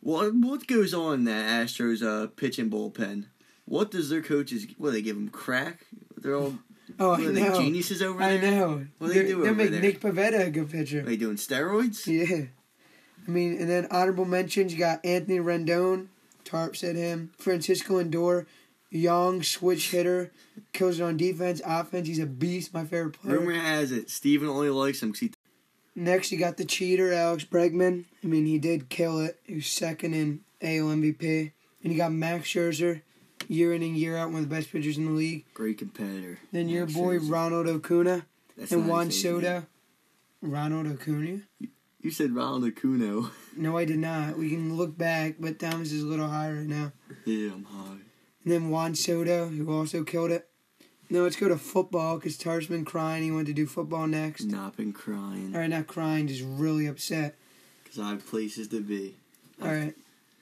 [0.00, 3.26] what what goes on in that Astros uh, pitching bullpen?
[3.66, 4.66] What does their coaches?
[4.78, 5.86] What they give them crack?
[6.16, 6.58] They're all
[6.98, 7.60] Oh, what, I are know.
[7.60, 8.86] geniuses over I know.
[8.98, 9.80] What They're- they do they over make there?
[9.80, 11.00] Nick Pivetta a good pitcher.
[11.00, 12.06] Are they doing steroids?
[12.06, 12.46] Yeah.
[13.26, 16.06] I mean, and then honorable mentions, you got Anthony Rendon.
[16.44, 17.32] Tarp said him.
[17.38, 18.46] Francisco Lindor.
[18.90, 20.32] Young switch hitter.
[20.72, 22.08] Kills it on defense, offense.
[22.08, 22.74] He's a beast.
[22.74, 23.38] My favorite player.
[23.38, 25.32] Rumor has it Steven only likes him because he.
[25.94, 28.04] Next, you got the cheater, Alex Bregman.
[28.24, 29.38] I mean, he did kill it.
[29.44, 31.52] He was second in AL MVP.
[31.84, 33.02] And you got Max Scherzer,
[33.50, 35.44] year in and year out, one of the best pitchers in the league.
[35.54, 36.38] Great competitor.
[36.52, 37.30] Then your Max boy Scherzer.
[37.30, 39.10] Ronald Acuna That's and Juan.
[39.10, 39.66] Soto.
[40.40, 41.40] Ronald Acuna?
[42.00, 43.30] You said Ronald Acuno.
[43.56, 44.38] No, I did not.
[44.38, 46.92] We can look back, but Thomas is a little high right now.
[47.26, 47.98] yeah, I'm high.
[48.44, 50.48] And then Juan Soto, who also killed it.
[51.10, 53.24] No, let's go to football because Tar's been crying.
[53.24, 54.44] He wanted to do football next.
[54.44, 55.50] Not been crying.
[55.52, 57.34] All right, not crying, just really upset.
[57.82, 59.16] Because I have places to be.
[59.60, 59.94] All right,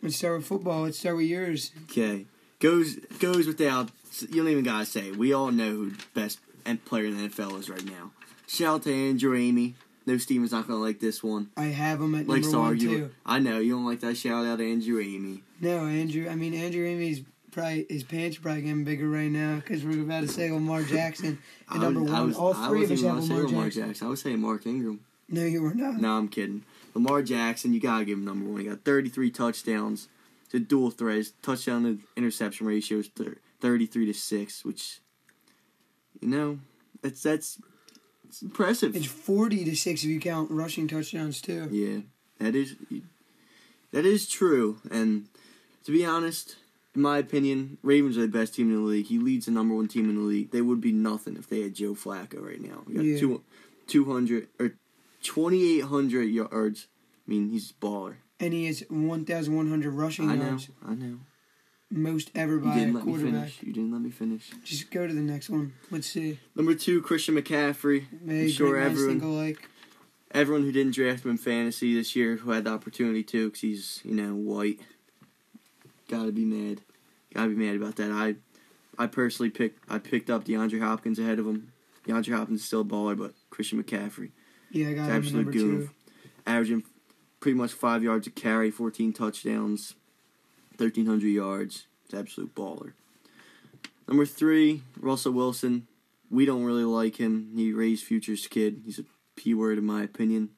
[0.02, 0.82] let's start with football.
[0.82, 1.72] Let's start with yours.
[1.84, 2.26] Okay.
[2.60, 3.90] Goes goes without
[4.20, 5.12] you don't even gotta say.
[5.12, 8.10] We all know who the best and player in the NFL is right now.
[8.46, 9.74] Shout out to Andrew Amy.
[10.06, 11.50] No Steven's not gonna like this one.
[11.56, 12.98] I have him at Likes number to one argue.
[12.98, 13.10] too.
[13.26, 15.42] I know you don't like that shout out to Andrew Amy.
[15.60, 16.28] No, Andrew.
[16.28, 17.20] I mean, Andrew Amy's
[17.52, 20.82] probably his pants are probably getting bigger right now because we're about to say Lamar
[20.82, 21.38] Jackson
[21.70, 22.26] at number was- one.
[22.28, 23.86] was- All I three of us have Lamar, Lamar Jackson.
[23.86, 24.06] Jackson.
[24.06, 25.00] I was saying Mark Ingram.
[25.28, 26.00] No, you were not.
[26.00, 26.62] No, I'm kidding.
[26.94, 28.60] Lamar Jackson, you gotta give him number one.
[28.62, 30.08] He got 33 touchdowns.
[30.54, 31.16] A dual threat.
[31.16, 35.00] His touchdown to interception ratio is thir- 33 to six, which
[36.20, 36.58] you know
[37.02, 37.60] that's that's
[38.26, 38.96] it's impressive.
[38.96, 41.68] It's forty to six if you count rushing touchdowns too.
[41.70, 42.00] Yeah,
[42.38, 42.76] that is
[43.92, 44.80] that is true.
[44.90, 45.26] And
[45.84, 46.56] to be honest,
[46.94, 49.06] in my opinion, Ravens are the best team in the league.
[49.06, 50.50] He leads the number one team in the league.
[50.50, 52.82] They would be nothing if they had Joe Flacco right now.
[52.86, 53.18] We got Yeah.
[53.18, 53.42] two,
[53.86, 54.74] 200 or
[55.22, 56.86] 2,800 yards.
[57.26, 58.16] I mean, he's a baller.
[58.40, 61.18] And he has one thousand one hundred rushing I know, yards, I know.
[61.90, 63.32] most ever by a didn't let me quarterback.
[63.50, 63.62] finish.
[63.62, 64.50] You didn't let me finish.
[64.64, 65.72] Just go to the next one.
[65.90, 66.38] Let's see.
[66.54, 68.04] Number two, Christian McCaffrey.
[68.22, 69.56] Maybe sure great minds everyone-.
[70.32, 73.60] Everyone who didn't draft him in fantasy this year, who had the opportunity to, because
[73.62, 74.78] he's you know white,
[76.08, 76.82] gotta be mad.
[77.34, 78.10] Gotta be mad about that.
[78.10, 78.36] I,
[78.98, 81.72] I personally picked I picked up DeAndre Hopkins ahead of him.
[82.06, 84.30] DeAndre Hopkins is still a baller, but Christian McCaffrey,
[84.70, 85.90] Yeah, I got him absolute number goon, two.
[86.46, 86.84] averaging
[87.40, 89.94] pretty much five yards a carry, fourteen touchdowns,
[90.76, 91.86] thirteen hundred yards.
[92.04, 92.92] It's absolute baller.
[94.06, 95.86] Number three, Russell Wilson.
[96.30, 97.52] We don't really like him.
[97.54, 98.82] He raised Future's kid.
[98.84, 99.04] He's a
[99.36, 100.50] p word in my opinion,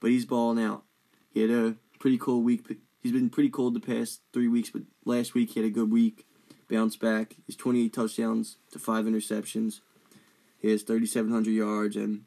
[0.00, 0.84] but he's balling out.
[1.32, 2.64] He had a pretty cool week.
[3.00, 5.90] He's been pretty cold the past three weeks, but last week he had a good
[5.90, 6.26] week.
[6.68, 7.36] Bounced back.
[7.46, 9.80] He's 28 touchdowns to five interceptions.
[10.58, 12.24] He has 3,700 yards, and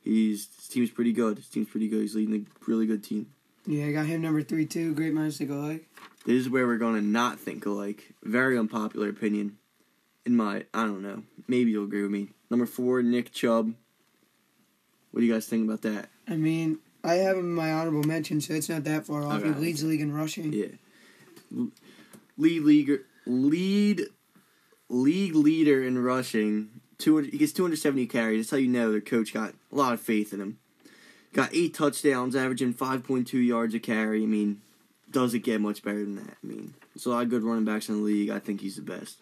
[0.00, 1.38] he's his team's pretty good.
[1.38, 2.02] His team's pretty good.
[2.02, 3.26] He's leading a really good team.
[3.66, 4.94] Yeah, I got him number three too.
[4.94, 5.86] Great minds think alike.
[6.26, 8.14] This is where we're gonna not think alike.
[8.22, 9.58] Very unpopular opinion.
[10.26, 11.22] In my, I don't know.
[11.48, 12.28] Maybe you'll agree with me.
[12.50, 13.74] Number four, Nick Chubb.
[15.10, 16.10] What do you guys think about that?
[16.28, 19.42] I mean, I have him in my honorable mention, so it's not that far off.
[19.42, 20.52] He leads the league in rushing.
[20.52, 21.68] Yeah.
[22.36, 24.02] Lead leaguer, lead,
[24.88, 26.68] league leader in rushing.
[26.98, 27.32] Two hundred.
[27.32, 28.46] He gets two hundred seventy carries.
[28.46, 30.58] That's how you know their coach got a lot of faith in him.
[31.32, 34.22] Got eight touchdowns, averaging five point two yards a carry.
[34.22, 34.60] I mean,
[35.10, 36.36] doesn't get much better than that.
[36.42, 38.30] I mean, there's a lot of good running backs in the league.
[38.30, 39.18] I think he's the best.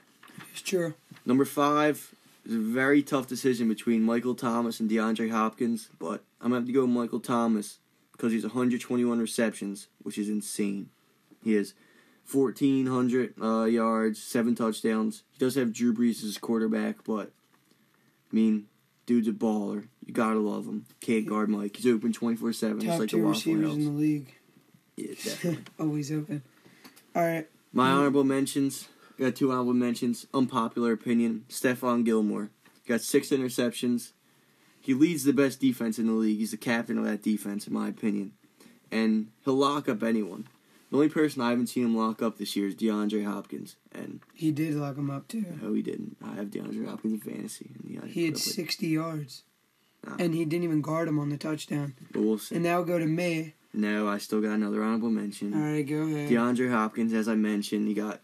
[0.53, 0.95] It's true.
[1.27, 2.15] Number five
[2.47, 6.67] is a very tough decision between Michael Thomas and DeAndre Hopkins, but I'm gonna have
[6.67, 7.79] to go with Michael Thomas
[8.13, 10.89] because he's 121 receptions, which is insane.
[11.45, 11.75] He has
[12.31, 15.23] 1,400 uh, yards, seven touchdowns.
[15.33, 17.31] He does have Drew Brees as his quarterback, but
[18.31, 18.67] I mean,
[19.09, 19.89] dude's a baller.
[20.07, 20.85] You gotta love him.
[21.01, 21.75] Can't guard Mike.
[21.77, 23.75] He's open 24 seven, just Top like the two Waffle receivers House.
[23.77, 24.35] in the league.
[24.97, 25.65] Yeah, definitely.
[25.81, 26.43] Always open.
[27.17, 27.49] All right.
[27.73, 27.93] My Mhm.
[27.95, 28.87] honorable mentions.
[29.19, 30.27] Got two honorable mentions.
[30.33, 31.45] Unpopular opinion.
[31.49, 32.51] Stephon Gilmore.
[32.87, 34.13] Got six interceptions.
[34.81, 36.39] He leads the best defense in the league.
[36.39, 38.33] He's the captain of that defense, in my opinion.
[38.91, 40.47] And he'll lock up anyone.
[40.91, 43.77] The only person I haven't seen him lock up this year is DeAndre Hopkins.
[43.93, 45.45] And He did lock him up too.
[45.61, 46.17] no, he didn't.
[46.25, 47.71] I have DeAndre Hopkins in fantasy.
[47.79, 49.43] And he, He had 60 yards.
[50.07, 50.17] Nah.
[50.19, 51.95] And he didn't even guard him on the touchdown.
[52.13, 52.55] But we'll see.
[52.55, 53.55] And now go to me.
[53.75, 55.53] No, I still got another honorable mention.
[55.53, 56.31] All right, go ahead.
[56.31, 58.21] DeAndre Hopkins, as I mentioned, he got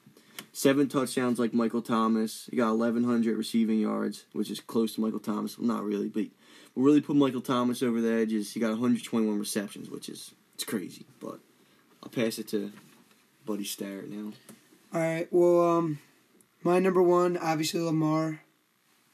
[0.53, 2.49] seven touchdowns like Michael Thomas.
[2.51, 5.59] He got 1,100 receiving yards, which is close to Michael Thomas.
[5.59, 6.25] Well, not really, but
[6.73, 10.33] what really put Michael Thomas over the edge is he got 121 receptions, which is
[10.55, 11.05] it's crazy.
[11.21, 11.41] But
[12.05, 12.71] I'll pass it to
[13.47, 14.33] Buddy Starrett now.
[14.93, 15.27] All right.
[15.31, 15.99] Well, um,
[16.63, 18.43] my number one, obviously Lamar.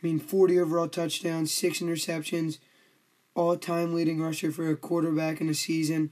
[0.03, 2.59] I mean, 40 overall touchdowns, six interceptions,
[3.35, 6.11] all-time leading rusher for a quarterback in a season,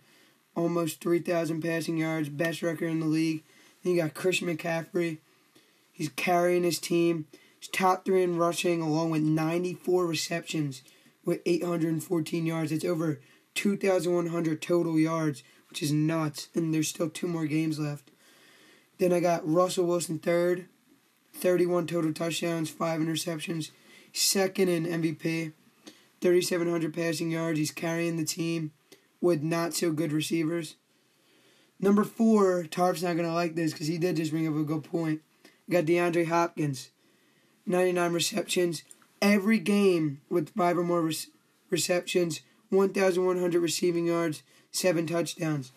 [0.54, 3.42] almost 3,000 passing yards, best record in the league.
[3.82, 5.18] Then you got Christian McCaffrey.
[5.90, 7.26] He's carrying his team.
[7.58, 10.82] He's top three in rushing, along with 94 receptions
[11.24, 12.70] with 814 yards.
[12.70, 13.20] It's over
[13.54, 16.48] 2,100 total yards, which is nuts.
[16.54, 18.10] And there's still two more games left.
[18.98, 20.66] Then I got Russell Wilson third,
[21.34, 23.70] 31 total touchdowns, five interceptions.
[24.12, 25.52] Second in MVP,
[26.20, 27.58] 3,700 passing yards.
[27.58, 28.72] He's carrying the team
[29.20, 30.76] with not so good receivers.
[31.80, 34.64] Number four, Tarp's not going to like this because he did just bring up a
[34.64, 35.20] good point.
[35.70, 36.90] got DeAndre Hopkins,
[37.66, 38.82] 99 receptions.
[39.22, 41.16] Every game with five or more re-
[41.70, 45.72] receptions 1,100 receiving yards, seven touchdowns.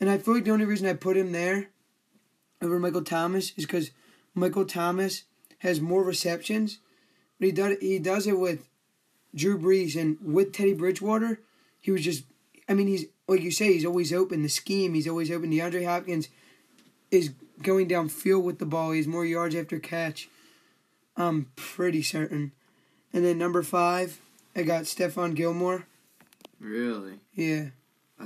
[0.00, 1.70] And I feel like the only reason I put him there
[2.60, 3.90] over Michael Thomas is because
[4.34, 5.24] Michael Thomas
[5.58, 6.78] has more receptions,
[7.38, 8.68] but he does he does it with
[9.34, 11.40] Drew Brees and with Teddy Bridgewater.
[11.80, 12.24] He was just,
[12.68, 14.42] I mean, he's like you say, he's always open.
[14.42, 15.50] The scheme, he's always open.
[15.50, 16.28] DeAndre Hopkins
[17.10, 17.32] is
[17.62, 18.92] going downfield with the ball.
[18.92, 20.28] He has more yards after catch.
[21.16, 22.52] I'm pretty certain.
[23.12, 24.20] And then number five,
[24.56, 25.86] I got Stephon Gilmore.
[26.58, 27.20] Really?
[27.34, 27.66] Yeah.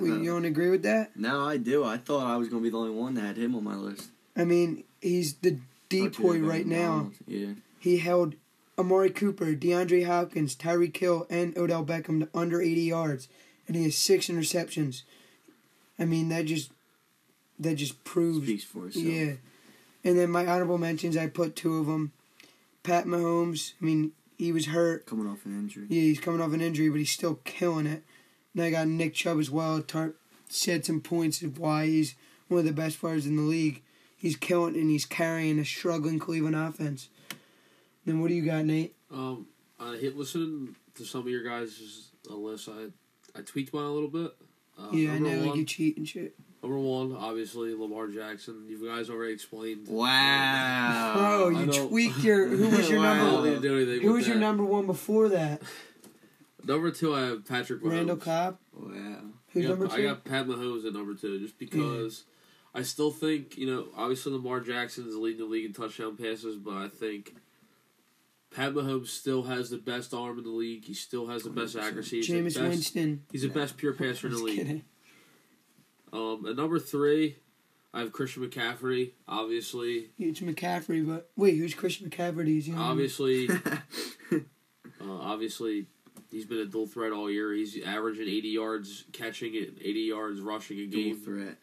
[0.01, 1.17] We, you don't agree with that?
[1.17, 1.85] no, I do.
[1.85, 4.11] I thought I was gonna be the only one that had him on my list.
[4.37, 7.11] I mean, he's the decoy right now.
[7.27, 7.55] Yeah.
[7.79, 8.35] He held
[8.79, 13.29] Amari Cooper, DeAndre Hopkins, Tyreek Hill, and Odell Beckham to under 80 yards,
[13.67, 15.03] and he has six interceptions.
[15.99, 16.71] I mean, that just
[17.59, 19.05] that just proves Speaks for itself.
[19.05, 19.33] Yeah.
[20.05, 22.13] And then my honorable mentions, I put two of them.
[22.83, 23.73] Pat Mahomes.
[23.81, 25.07] I mean, he was hurt.
[25.07, 25.87] Coming off an injury.
[25.89, 28.05] Yeah, he's coming off an injury, but he's still killing it.
[28.57, 29.81] And I got Nick Chubb as well.
[29.83, 30.17] Tart
[30.49, 32.15] said some points of why he's
[32.49, 33.83] one of the best players in the league.
[34.17, 37.09] He's killing and he's carrying a struggling Cleveland offense.
[38.07, 38.95] Then what do you got, Nate?
[39.13, 39.47] Um,
[39.79, 42.69] I hit listening to some of your guys' lists.
[42.69, 42.87] I
[43.39, 44.33] I tweaked mine a little bit.
[44.79, 46.35] Uh, yeah, I number know, like you cheat and shit.
[46.63, 48.65] number one, obviously Lamar Jackson.
[48.69, 49.87] You guys already explained.
[49.89, 51.15] Wow.
[51.17, 52.47] Bro, you tweaked your.
[52.49, 53.15] Who was your Wow.
[53.33, 53.49] number?
[53.51, 55.61] need to do anything Who with was your number one before that?
[56.67, 57.91] Number two, I have Patrick Mahomes.
[57.93, 58.59] Randall Cobb.
[58.73, 59.21] Wow.
[59.53, 60.03] Who's I got, number I two?
[60.03, 62.25] got Pat Mahomes at number two, just because
[62.75, 66.57] I still think you know obviously Lamar Jackson is leading the league in touchdown passes,
[66.57, 67.35] but I think
[68.55, 70.85] Pat Mahomes still has the best arm in the league.
[70.85, 71.83] He still has the best 100%.
[71.83, 72.17] accuracy.
[72.19, 73.23] He's the Jameis best, Winston.
[73.33, 74.59] He's the best pure passer in the league.
[74.59, 74.83] kidding.
[76.13, 77.37] Um, at number three,
[77.93, 79.13] I have Christian McCaffrey.
[79.29, 82.47] Obviously, It's McCaffrey, but wait, who's Christian McCaffrey?
[82.47, 82.79] He's young.
[82.79, 83.49] obviously,
[84.33, 84.39] uh,
[85.11, 85.87] obviously,
[86.37, 87.53] he's been a dual threat all year.
[87.53, 91.15] He's averaging eighty yards catching it, eighty yards rushing a game.
[91.15, 91.57] Dual threat.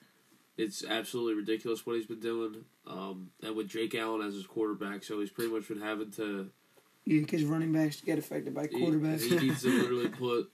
[0.58, 2.66] It's absolutely ridiculous what he's been doing.
[2.88, 6.50] Um, and with Jake Allen as his quarterback, so he's pretty much been having to.
[7.06, 9.22] Yeah, because running backs get affected by quarterbacks.
[9.22, 10.50] He, needs to literally put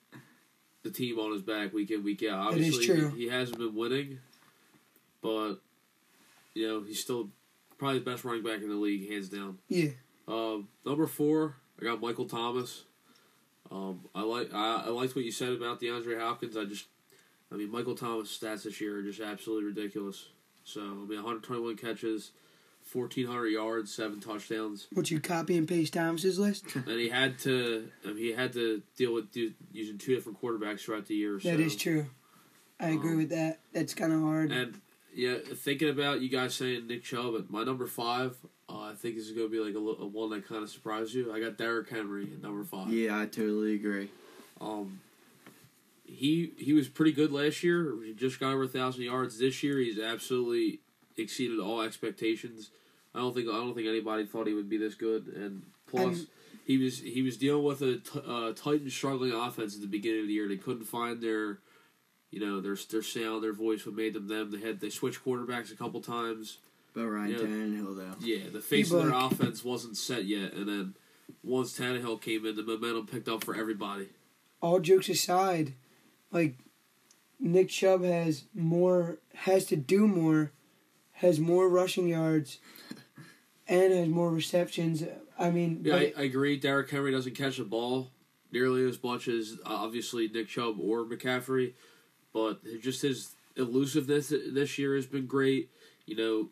[0.84, 2.52] the team on his back week in week out.
[2.52, 3.10] That is Obviously, true.
[3.12, 4.20] He, he hasn't been winning,
[5.22, 5.56] but
[6.54, 7.30] you know he's still
[7.78, 9.58] probably the best running back in the league, hands down.
[9.70, 9.92] yeah,
[10.28, 12.84] Um, number four, I got Michael Thomas.
[13.72, 16.58] Um, I like I, I liked what you said about DeAndre Hopkins.
[16.58, 16.86] I just,
[17.52, 20.28] I mean, Michael Thomas' stats this year are just absolutely ridiculous.
[20.64, 22.32] So I mean, 121 catches,
[22.92, 26.66] 1,400 yards, seven touchdowns, would you copy and paste Thomas's list?
[26.76, 30.42] and he had to I mean, he had to deal with do, using two different
[30.42, 31.34] quarterbacks throughout the year.
[31.36, 31.50] That so.
[31.60, 32.08] is true.
[32.80, 33.60] I agree Um, with that.
[33.74, 34.52] That's kind of hard.
[34.52, 34.80] And
[35.14, 38.36] yeah, thinking about you guys saying Nick Chubb, my number five,
[38.70, 40.70] uh, I think this is going to be like a, a one that kind of
[40.70, 41.34] surprised you.
[41.34, 42.90] I got Derrick Henry at number five.
[42.92, 44.10] Yeah, I totally agree.
[44.62, 45.02] Um,
[46.06, 47.94] he he was pretty good last year.
[48.04, 49.40] He just got over a thousand yards.
[49.40, 50.80] This year, he's absolutely
[51.18, 52.70] exceeded all expectations.
[53.14, 55.28] I don't think I don't think anybody thought he would be this good.
[55.28, 56.28] And plus, And-
[56.66, 59.88] he was he was dealing with a t- uh, tight and struggling offense at the
[59.88, 60.48] beginning of the year.
[60.48, 61.58] They couldn't find their,
[62.32, 64.52] you know, their their sound, their voice, what made them them.
[64.52, 66.60] They had they switched quarterbacks a couple times.
[66.94, 67.38] But Ryan Yeah.
[67.38, 68.16] Tannehill, though.
[68.20, 70.96] Yeah, the face of their offense wasn't set yet, and then
[71.44, 74.10] once Tannehill came in, the momentum picked up for everybody.
[74.62, 75.74] All jokes aside,
[76.32, 76.56] like
[77.40, 80.52] Nick Chubb has more, has to do more,
[81.14, 82.58] has more rushing yards,
[83.68, 85.04] and has more receptions.
[85.38, 86.58] I mean, Yeah, I, I agree.
[86.58, 88.12] Derrick Henry doesn't catch the ball
[88.52, 91.74] nearly as much as uh, obviously Nick Chubb or McCaffrey,
[92.34, 95.70] but just his elusiveness this year has been great.
[96.06, 96.50] You know,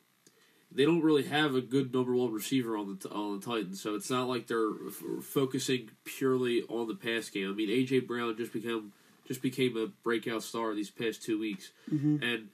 [0.71, 3.95] they don't really have a good number one receiver on the on the Titans, so
[3.95, 7.49] it's not like they're f- focusing purely on the pass game.
[7.49, 8.91] I mean, AJ Brown just become
[9.27, 12.21] just became a breakout star these past two weeks, Mhm.
[12.23, 12.49] and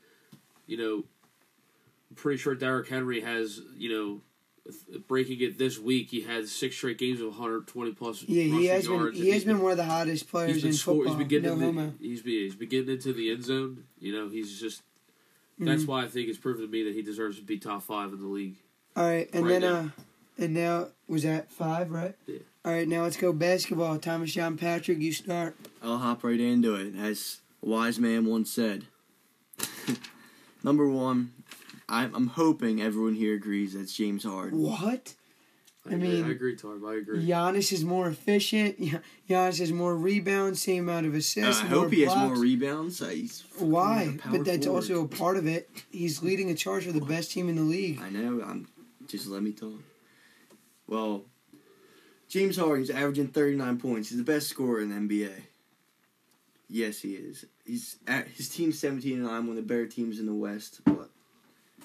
[0.68, 1.04] you know,
[2.10, 4.22] I'm pretty sure Derrick Henry has you know
[5.08, 6.10] breaking it this week.
[6.10, 8.24] He had six straight games of 120 plus.
[8.24, 10.62] yeah, he has been yards, he has he's been one of the hottest players he's
[10.62, 11.14] been in score, football.
[11.14, 13.84] He's been getting no in the, he's been, he's been getting into the end zone.
[14.00, 14.82] You know, he's just.
[15.60, 15.88] That's Mhm.
[15.88, 18.20] why I think it's proven to me that he deserves to be top five in
[18.20, 18.56] the league.
[18.96, 19.76] All right, and right then now.
[19.80, 19.90] uh,
[20.40, 22.16] and now was that five, right?
[22.26, 22.40] Yeah.
[22.66, 24.00] All right, now let's go basketball.
[24.00, 25.56] Thomas John Patrick, you start.
[25.84, 26.96] I'll hop right into it.
[26.96, 28.86] As a wise man once said,
[30.64, 31.34] number one,
[31.94, 34.60] I'm, I'm hoping everyone here agrees that's James Harden.
[34.62, 35.14] What?
[35.88, 36.88] I, I mean, I agree, Tarb.
[36.90, 37.26] I agree.
[37.28, 38.80] Giannis is more efficient.
[38.80, 41.62] Gian- Giannis has more rebounds, same amount of Uh, assists.
[41.62, 43.02] I hope he has more rebounds.
[43.02, 44.18] Uh, he's Why?
[44.32, 44.82] But that's forward.
[44.84, 45.70] also a part of it.
[45.92, 48.00] He's leading a charge for the best team in the league.
[48.02, 48.42] I know.
[48.42, 48.68] I'm
[49.08, 49.74] just let me talk.
[50.88, 51.26] Well,
[52.30, 54.10] James Harden's averaging 39 points.
[54.10, 55.32] He's the best scorer in the NBA.
[56.70, 57.46] Yes, he is.
[57.66, 60.80] He's at his team's seventeen and nine, one of the better teams in the West.
[60.86, 61.10] But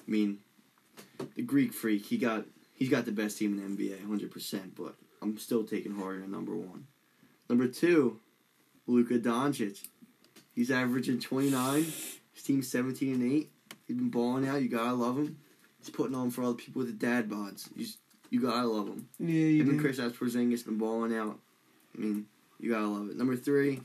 [0.09, 0.39] I mean,
[1.35, 4.75] the Greek freak, he got he's got the best team in the NBA, hundred percent.
[4.75, 6.87] But I'm still taking Harden at number one.
[7.47, 8.19] Number two,
[8.87, 9.85] Luka Doncic.
[10.55, 11.85] He's averaging twenty nine.
[12.33, 13.51] His team's seventeen and eight.
[13.85, 14.63] He's been balling out.
[14.63, 15.37] You gotta love him.
[15.77, 17.69] He's putting on for all the people with the dad bods.
[17.75, 17.99] You, just,
[18.31, 19.07] you gotta love him.
[19.19, 19.79] Yeah, you Him and.
[19.79, 21.37] Chris Porzingis been balling out.
[21.95, 22.25] I mean,
[22.59, 23.17] you gotta love it.
[23.17, 23.83] Number three, I'm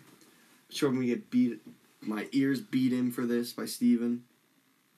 [0.71, 1.61] sure I'm gonna get beat.
[2.01, 4.25] My ears beat in for this by Steven.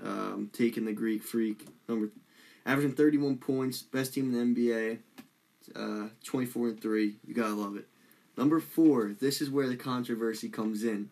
[0.03, 1.67] Um, taking the Greek freak.
[1.89, 2.11] Number,
[2.67, 4.99] averaging 31 points, best team in the NBA.
[5.75, 7.17] Uh, 24 and three.
[7.27, 7.87] You gotta love it.
[8.37, 11.11] Number four, this is where the controversy comes in.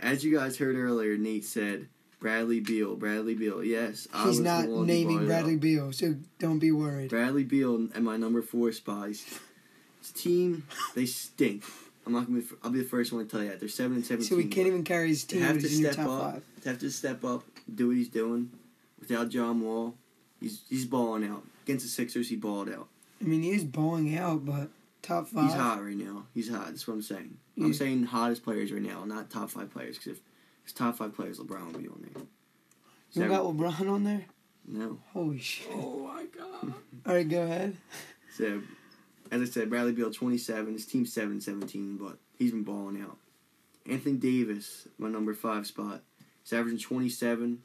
[0.00, 2.96] As you guys heard earlier, Nate said Bradley Beal.
[2.96, 3.62] Bradley Beal.
[3.62, 5.56] Yes, I He's not naming Bradley.
[5.56, 7.10] Beal, so don't be worried.
[7.10, 9.08] Bradley Beal at my number four spot.
[9.08, 11.62] His team, they stink.
[12.06, 12.40] I'm not gonna.
[12.40, 14.28] Be, I'll be the first one to tell you that they're seven and seventeen.
[14.28, 15.46] So we can't even carry his They team.
[15.46, 16.32] have to in step top up.
[16.34, 16.42] five.
[16.62, 18.50] They have to step up, do what he's doing.
[19.00, 19.94] Without John Wall,
[20.40, 22.28] he's he's balling out against the Sixers.
[22.28, 22.88] He balled out.
[23.20, 24.68] I mean, he is balling out, but
[25.02, 25.44] top five.
[25.44, 26.24] He's hot right now.
[26.34, 26.66] He's hot.
[26.66, 27.36] That's what I'm saying.
[27.54, 27.66] Yeah.
[27.66, 29.96] I'm saying hottest players right now, not top five players.
[29.98, 30.20] Because if
[30.64, 32.22] it's top five players, LeBron will be on there.
[33.24, 34.24] You got LeBron on there?
[34.66, 34.98] no.
[35.12, 35.68] Holy shit!
[35.72, 36.72] Oh my god.
[37.06, 37.76] All right, go ahead.
[38.36, 38.62] So,
[39.32, 40.72] as I said, Bradley Beal 27.
[40.74, 43.16] His team's 7 17, but he's been balling out.
[43.88, 46.02] Anthony Davis, my number five spot.
[46.44, 47.58] He's averaging 27.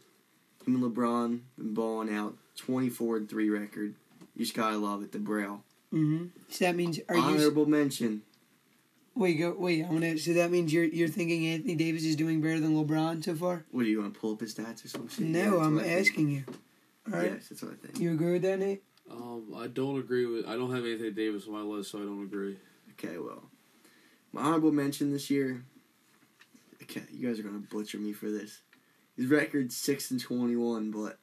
[0.66, 2.36] Him and LeBron been balling out.
[2.58, 3.94] 24 and 3 record.
[4.36, 5.12] You just gotta love it.
[5.12, 5.62] The brow.
[5.94, 6.26] Mm-hmm.
[6.50, 7.22] So that means are you?
[7.22, 8.24] Honorable mention.
[9.16, 9.56] Wait, go.
[9.58, 10.18] Wait, I want to.
[10.18, 13.66] So that means you're you're thinking Anthony Davis is doing better than LeBron so far?
[13.72, 15.32] What do you want to pull up his stats or something?
[15.32, 16.00] No, that's I'm what I think.
[16.08, 16.44] asking you.
[17.12, 18.00] All right, Yes, that's what I think.
[18.00, 18.84] you agree with that, Nate?
[19.10, 20.46] Um, I don't agree with.
[20.46, 22.58] I don't have Anthony Davis on my list, so I don't agree.
[22.94, 23.44] Okay, well,
[24.34, 25.64] my honorable mention this year.
[26.84, 28.62] Okay, you guys are gonna butcher me for this.
[29.16, 31.18] His record's six and twenty-one, but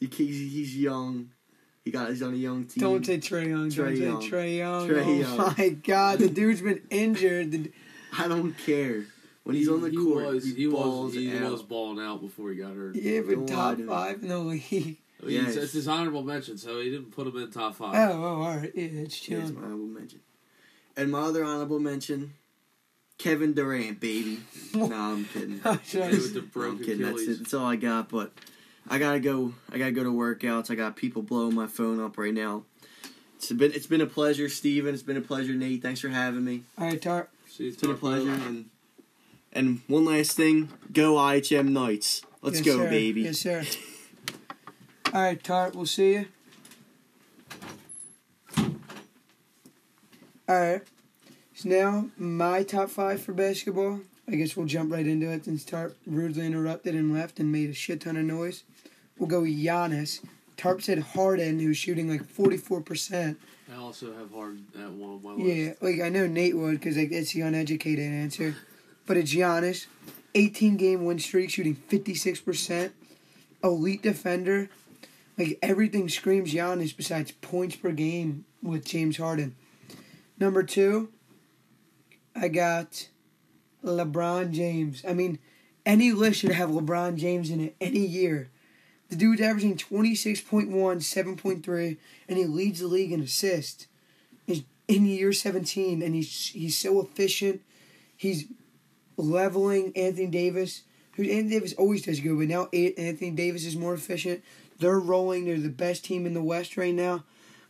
[0.00, 1.30] he he's, he's young.
[1.84, 2.82] He got he's on a young team.
[2.82, 3.68] Don't say Trae Young.
[3.68, 4.20] Trae Don't Young.
[4.22, 4.88] say Trae Young.
[4.88, 5.54] Trae oh Young.
[5.58, 7.52] my God, the dude's been injured.
[7.52, 7.72] The,
[8.18, 9.04] I don't care
[9.44, 10.26] when he's on the he court.
[10.26, 11.52] was, he, he balls was, he out.
[11.52, 12.96] was balling out before he got hurt.
[12.96, 14.98] yeah, but Don't top five in the league.
[15.22, 15.56] I mean, Yes.
[15.56, 17.94] It's his honorable mention, so he didn't put him in top five.
[18.10, 18.72] Oh, oh, all right.
[18.74, 19.54] Yeah, it's Here's chilling.
[19.54, 20.20] my honorable mention.
[20.96, 22.34] And my other honorable mention,
[23.18, 24.40] Kevin Durant, baby.
[24.74, 25.60] no, I'm kidding.
[25.84, 27.02] Hey, with the No, I'm broken kidding.
[27.06, 27.38] That's it.
[27.38, 28.08] That's all I got.
[28.08, 28.32] But
[28.88, 29.54] I gotta go.
[29.72, 30.70] I gotta go to workouts.
[30.70, 32.64] I got people blowing my phone up right now.
[33.36, 34.92] It's been it's been a pleasure, Steven.
[34.94, 35.82] It's been a pleasure, Nate.
[35.82, 36.62] Thanks for having me.
[36.78, 37.28] All right, Tar.
[37.48, 38.30] See, It's been a pleasure.
[38.30, 38.66] And
[39.52, 42.22] and one last thing, go IHM Knights.
[42.42, 42.90] Let's Yes, go, sir.
[42.90, 43.22] baby.
[43.22, 43.64] Yes, sir.
[45.14, 45.76] All right, Tart.
[45.76, 46.26] We'll see you.
[50.48, 50.82] All right.
[51.54, 54.00] So now my top five for basketball.
[54.28, 57.70] I guess we'll jump right into it since Tarp rudely interrupted and left and made
[57.70, 58.64] a shit ton of noise.
[59.16, 60.24] We'll go Giannis.
[60.56, 63.38] Tarp said Harden, who's shooting like forty four percent.
[63.72, 65.46] I also have Harden at one of my lists.
[65.46, 68.56] Yeah, like I know Nate would because like, it's the uneducated answer,
[69.06, 69.86] but it's Giannis,
[70.34, 72.92] eighteen game win streak, shooting fifty six percent,
[73.62, 74.70] elite defender,
[75.38, 79.56] like everything screams Giannis besides points per game with James Harden.
[80.38, 81.10] Number two,
[82.34, 83.08] I got
[83.84, 85.04] LeBron James.
[85.06, 85.38] I mean,
[85.84, 88.50] any list should have LeBron James in it any year.
[89.10, 91.96] The dude's averaging 26.1, 7.3,
[92.28, 93.86] and he leads the league in assists
[94.88, 97.62] in year 17 and he's he's so efficient.
[98.16, 98.46] He's
[99.16, 103.94] leveling Anthony Davis, who Anthony Davis always does good, but now Anthony Davis is more
[103.94, 104.42] efficient.
[104.78, 105.44] They're rolling.
[105.44, 107.24] They're the best team in the West right now.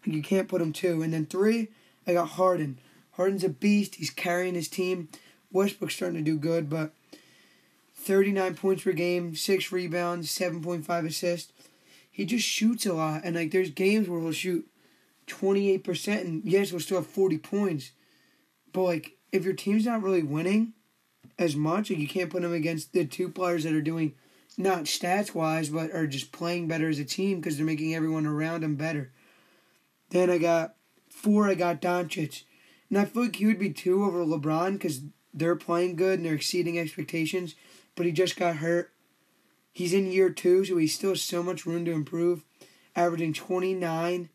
[0.05, 1.03] You can't put them two.
[1.03, 1.69] And then three,
[2.07, 2.79] I got Harden.
[3.13, 3.97] Harden's a beast.
[3.97, 5.09] He's carrying his team.
[5.53, 6.93] Westbrook's starting to do good, but
[7.95, 11.53] 39 points per game, six rebounds, 7.5 assists.
[12.11, 14.69] He just shoots a lot, and like there's games where he'll shoot
[15.27, 17.93] 28%, and yes, we'll still have 40 points.
[18.73, 20.75] But, like, if your team's not really winning
[21.39, 24.15] as much, like, you can't put him against the two players that are doing,
[24.57, 28.27] not stats wise, but are just playing better as a team because they're making everyone
[28.27, 29.13] around them better.
[30.11, 30.75] Then I got
[31.09, 32.45] four, I got Doncic.
[32.89, 35.01] And I feel like he would be two over LeBron because
[35.33, 37.55] they're playing good and they're exceeding expectations,
[37.97, 38.93] but he just got hurt.
[39.73, 42.45] He's in year two, so he still has so much room to improve,
[42.95, 44.29] averaging 29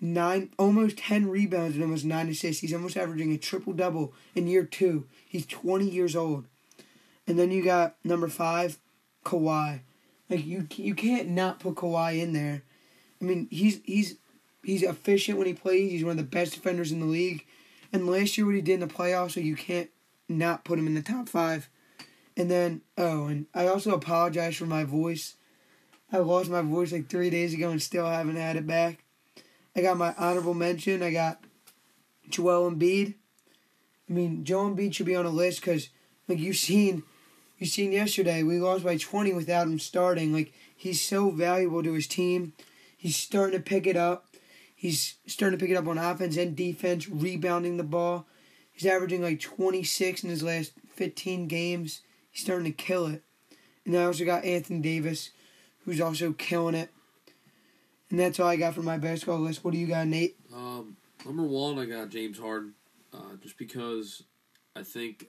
[0.00, 2.60] nine almost ten rebounds and almost nine assists.
[2.60, 5.06] He's almost averaging a triple double in year two.
[5.28, 6.46] He's twenty years old.
[7.26, 8.78] And then you got number five,
[9.24, 9.80] Kawhi.
[10.28, 12.62] Like you you can't not put Kawhi in there.
[13.20, 14.16] I mean he's he's
[14.62, 15.90] he's efficient when he plays.
[15.90, 17.46] He's one of the best defenders in the league.
[17.92, 19.90] And last year what he did in the playoffs, so you can't
[20.28, 21.68] not put him in the top five.
[22.36, 25.36] And then, oh, and I also apologize for my voice.
[26.12, 29.04] I lost my voice like three days ago and still haven't had it back.
[29.76, 31.02] I got my honorable mention.
[31.02, 31.42] I got
[32.28, 33.14] Joel Embiid.
[34.08, 35.90] I mean, Joel Embiid should be on a list because,
[36.28, 37.02] like you've seen,
[37.60, 40.32] you seen yesterday, we lost by 20 without him starting.
[40.32, 42.54] Like he's so valuable to his team.
[42.96, 44.26] He's starting to pick it up.
[44.74, 48.26] He's starting to pick it up on offense and defense, rebounding the ball.
[48.72, 52.00] He's averaging like 26 in his last 15 games.
[52.30, 53.22] He's starting to kill it.
[53.84, 55.30] And I also got Anthony Davis,
[55.84, 56.90] who's also killing it.
[58.08, 59.62] And that's all I got for my basketball list.
[59.62, 60.36] What do you got, Nate?
[60.54, 60.96] Um,
[61.26, 62.72] number one, I got James Harden,
[63.12, 64.22] uh, just because
[64.74, 65.26] I think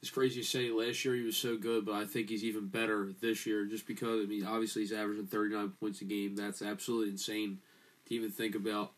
[0.00, 2.68] it's crazy to say last year he was so good, but I think he's even
[2.68, 3.66] better this year.
[3.66, 6.36] Just because I mean, obviously he's averaging thirty nine points a game.
[6.36, 7.58] That's absolutely insane
[8.06, 8.92] to even think about.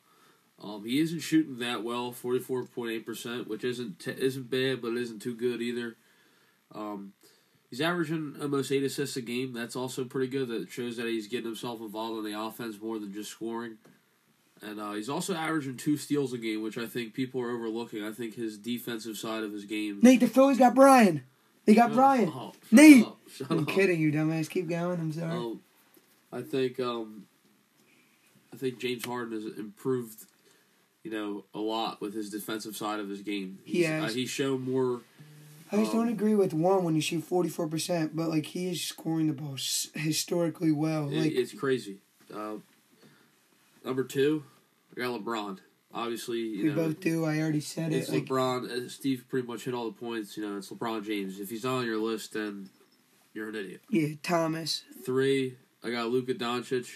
[0.63, 4.49] Um, he isn't shooting that well, forty four point eight percent, which isn't t- isn't
[4.49, 5.97] bad, but it isn't too good either.
[6.73, 7.15] Um,
[7.69, 9.53] he's averaging almost eight assists a game.
[9.53, 10.49] That's also pretty good.
[10.49, 13.79] That shows that he's getting himself involved in the offense more than just scoring.
[14.63, 18.05] And uh, he's also averaging two steals a game, which I think people are overlooking.
[18.05, 19.99] I think his defensive side of his game.
[20.03, 21.25] Nate, the Phillies got Brian.
[21.65, 22.29] They got Shut Brian.
[22.29, 23.05] up, shut Nate!
[23.07, 23.69] up, shut I'm up.
[23.69, 24.49] kidding you, dumbass.
[24.49, 25.01] Keep going.
[25.01, 25.31] I'm sorry.
[25.33, 25.61] Um,
[26.33, 27.25] I think um,
[28.53, 30.25] I think James Harden has improved,
[31.05, 33.59] you know, a lot with his defensive side of his game.
[33.65, 34.11] He He's, has.
[34.13, 35.01] Uh, he's shown more.
[35.71, 38.83] I just don't um, agree with one when you shoot 44%, but like he is
[38.83, 41.09] scoring the ball s- historically well.
[41.11, 41.99] it- Like it's crazy.
[42.33, 42.57] Uh,
[43.85, 44.45] number two,
[44.97, 45.59] I got LeBron.
[45.95, 47.25] Obviously, you we know, both do.
[47.27, 48.13] I already said it's it.
[48.15, 48.71] Like, LeBron.
[48.87, 50.37] uh, Steve pretty much hit all the points.
[50.37, 51.39] You know, it's LeBron James.
[51.39, 52.71] If he's not on your list, then
[53.35, 53.83] you're an idiot.
[53.91, 54.85] yeah, Thomas.
[55.05, 56.89] Three, I got Luka Doncic.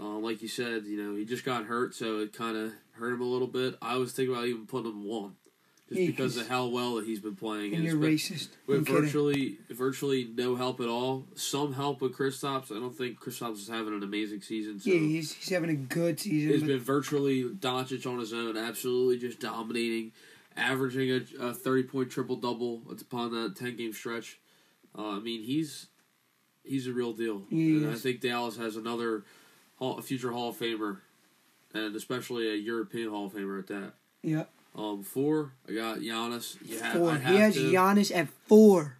[0.00, 3.12] Uh, like you said, you know, he just got hurt, so it kind of hurt
[3.12, 3.76] him a little bit.
[3.82, 5.36] I was thinking about even putting him one,
[5.92, 7.74] just Yeah, because 'cause- of how well that he's been playing.
[7.74, 8.48] And you're racist.
[8.68, 9.02] I'm With kidding.
[9.02, 11.26] virtually, virtually no help at all.
[11.34, 12.74] Some help with Kristaps.
[12.74, 14.80] I don't think Kristaps is having an amazing season.
[14.80, 16.52] So Yeah, he's, he's having a good season.
[16.52, 20.12] He's been virtually Doncic on his own, absolutely just dominating,
[20.56, 24.38] averaging a, a thirty point triple double upon that ten game stretch.
[24.96, 25.88] Uh, I mean, he's
[26.64, 29.24] he's a real deal, He and I think Dallas has another
[29.76, 30.98] hall, future Hall of Famer,
[31.74, 33.94] and especially a European Hall of Famer at that.
[34.22, 36.56] yeah, Um, four, I got Giannis.
[36.80, 37.10] Ha- four.
[37.12, 38.96] I He has to- Giannis at four.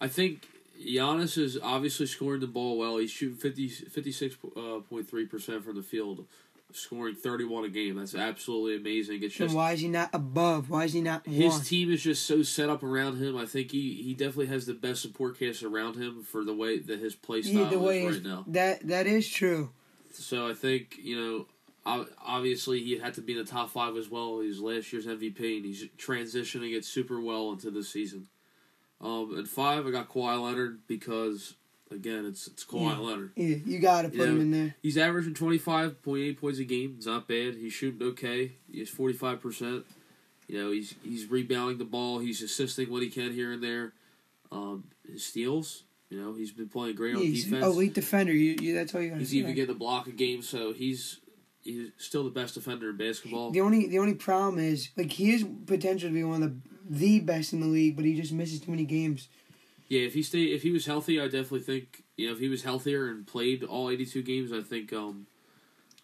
[0.00, 0.48] I think
[0.84, 2.96] Giannis is obviously scoring the ball well.
[2.98, 6.26] He's shooting 50, 56.3% from the field,
[6.72, 7.96] scoring 31 a game.
[7.96, 9.22] That's absolutely amazing.
[9.22, 10.68] It's just why is he not above?
[10.70, 11.62] Why is he not his one?
[11.62, 13.36] team is just so set up around him.
[13.36, 16.78] I think he, he definitely has the best support cast around him for the way
[16.78, 18.44] that his play style Yeah, is right now.
[18.48, 19.70] that that is true.
[20.12, 21.46] So I think, you know,
[21.86, 24.40] obviously he had to be in the top five as well.
[24.40, 28.28] He's last year's MVP, and he's transitioning it super well into this season.
[29.00, 31.54] Um, and five, I got Kawhi Leonard because,
[31.90, 32.98] again, it's it's Kawhi Yeah.
[32.98, 33.32] Leonard.
[33.36, 34.74] Yeah, you got to put You him in there.
[34.82, 36.94] He's averaging 25.8 points a game.
[36.96, 37.56] It's not bad.
[37.56, 38.52] He's shooting okay.
[38.70, 39.84] He's 45%.
[40.48, 42.18] You know, he's he's rebounding the ball.
[42.18, 43.92] He's assisting what he can here and there.
[44.52, 47.64] Um, his steals, you know, he's been playing great on Yeah, an defense.
[47.64, 48.32] elite defender.
[48.32, 50.72] You, you that's all you got to He's even getting a block a game, so
[50.72, 51.18] he's
[51.64, 53.50] he's still the best defender in basketball.
[53.50, 56.60] The only the only problem is like he is potential to be one of the
[56.86, 59.28] the best in the league, but he just misses too many games.
[59.88, 62.48] Yeah, if he stay if he was healthy, I definitely think you know if he
[62.48, 65.26] was healthier and played all 82 games, I think um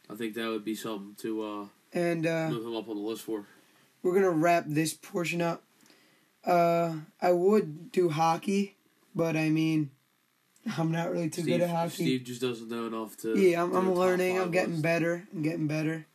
[0.09, 3.03] I think that would be something to uh And uh, move him up on the
[3.03, 3.45] list for.
[4.03, 5.63] we're gonna wrap this portion up.
[6.45, 8.77] Uh, I would do hockey,
[9.15, 9.91] but I mean,
[10.79, 11.95] I'm not really too Steve, good at hockey.
[11.95, 13.39] Steve just doesn't know enough to.
[13.39, 14.39] yeah, I'm, I'm learning.
[14.39, 14.83] I'm getting list.
[14.83, 15.27] better.
[15.33, 16.07] I'm getting better.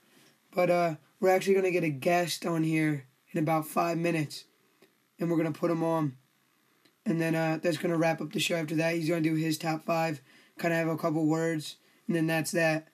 [0.54, 4.46] But uh, we're actually gonna get a guest on here in about five minutes,
[5.20, 6.16] and we're gonna put him on,
[7.06, 8.56] and then uh, that's gonna wrap up the show.
[8.56, 10.22] After that, he's gonna do his top five,
[10.58, 11.76] kind of have a couple words,
[12.08, 12.88] and then that's that.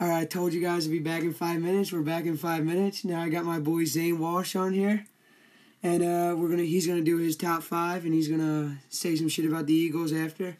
[0.00, 1.92] All right, I told you guys to be back in five minutes.
[1.92, 3.04] We're back in five minutes.
[3.04, 5.06] Now I got my boy Zane Walsh on here,
[5.82, 9.28] and uh, we're gonna he's gonna do his top five, and he's gonna say some
[9.28, 10.56] shit about the Eagles after.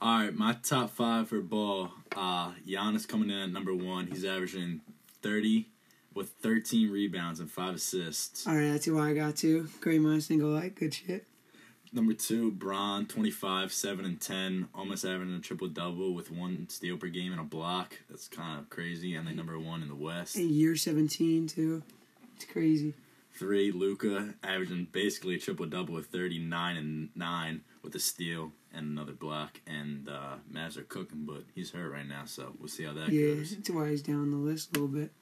[0.00, 1.90] All right, my top five for ball.
[2.16, 4.06] Uh, Giannis coming in at number one.
[4.06, 4.80] He's averaging
[5.22, 5.68] thirty
[6.14, 8.46] with thirteen rebounds and five assists.
[8.46, 9.68] All right, that's who I got too.
[9.80, 10.76] Great minds think alike.
[10.76, 11.26] Good shit.
[11.90, 16.98] Number two, Bron, 25, 7, and 10, almost averaging a triple double with one steal
[16.98, 17.96] per game and a block.
[18.10, 19.14] That's kind of crazy.
[19.14, 20.36] And then number one in the West.
[20.36, 21.82] And year 17 too.
[22.36, 22.92] It's crazy.
[23.38, 28.86] Three, Luka, averaging basically a triple double with 39 and 9 with a steal and
[28.86, 29.60] another block.
[29.66, 33.10] And uh, Mavs are cooking, but he's hurt right now, so we'll see how that
[33.10, 33.54] yeah, goes.
[33.54, 35.12] that's why he's down the list a little bit.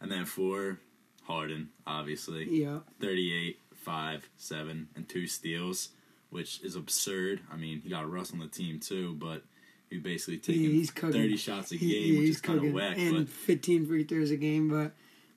[0.00, 0.80] And then four,
[1.24, 2.46] Harden, obviously.
[2.50, 2.80] Yeah.
[3.00, 5.90] 38, 5, 7, and 2 steals
[6.32, 7.40] which is absurd.
[7.52, 9.42] I mean, he got Russ on the team too, but
[9.90, 12.72] he basically Yeah, taking he's 30 shots a game, He- yeah, which is kind of
[12.72, 12.96] whack.
[12.98, 14.92] And But 15 free throws a game, but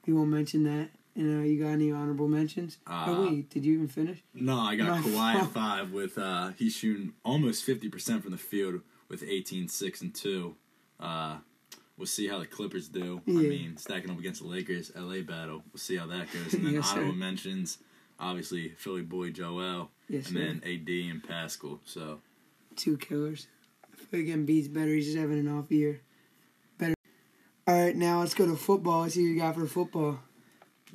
[0.07, 0.89] we won't mention that.
[1.15, 2.77] And uh, you got any honorable mentions?
[2.85, 4.21] Uh, oh wait, did you even finish?
[4.33, 8.37] no, I got My Kawhi at five with uh, he's shooting almost 50% from the
[8.37, 10.55] field with 18, 6, and 2.
[10.99, 11.37] Uh,
[11.97, 13.21] we'll see how the Clippers do.
[13.27, 15.63] I mean, stacking up against the Lakers, LA battle.
[15.71, 16.53] We'll see how that goes.
[16.53, 16.95] And then Yes, sir.
[16.97, 17.77] honorable mentions,
[18.19, 20.39] obviously, Philly boy Joel, Yes, and sir.
[20.39, 21.79] then AD and Pascal.
[21.85, 22.19] So,
[22.75, 23.47] Two killers.
[24.11, 24.87] Like Embiid's better.
[24.93, 26.01] He's just having an off year.
[26.77, 26.93] Better.
[27.67, 29.03] All right, now let's go to football.
[29.03, 30.19] Let's see what you got for football.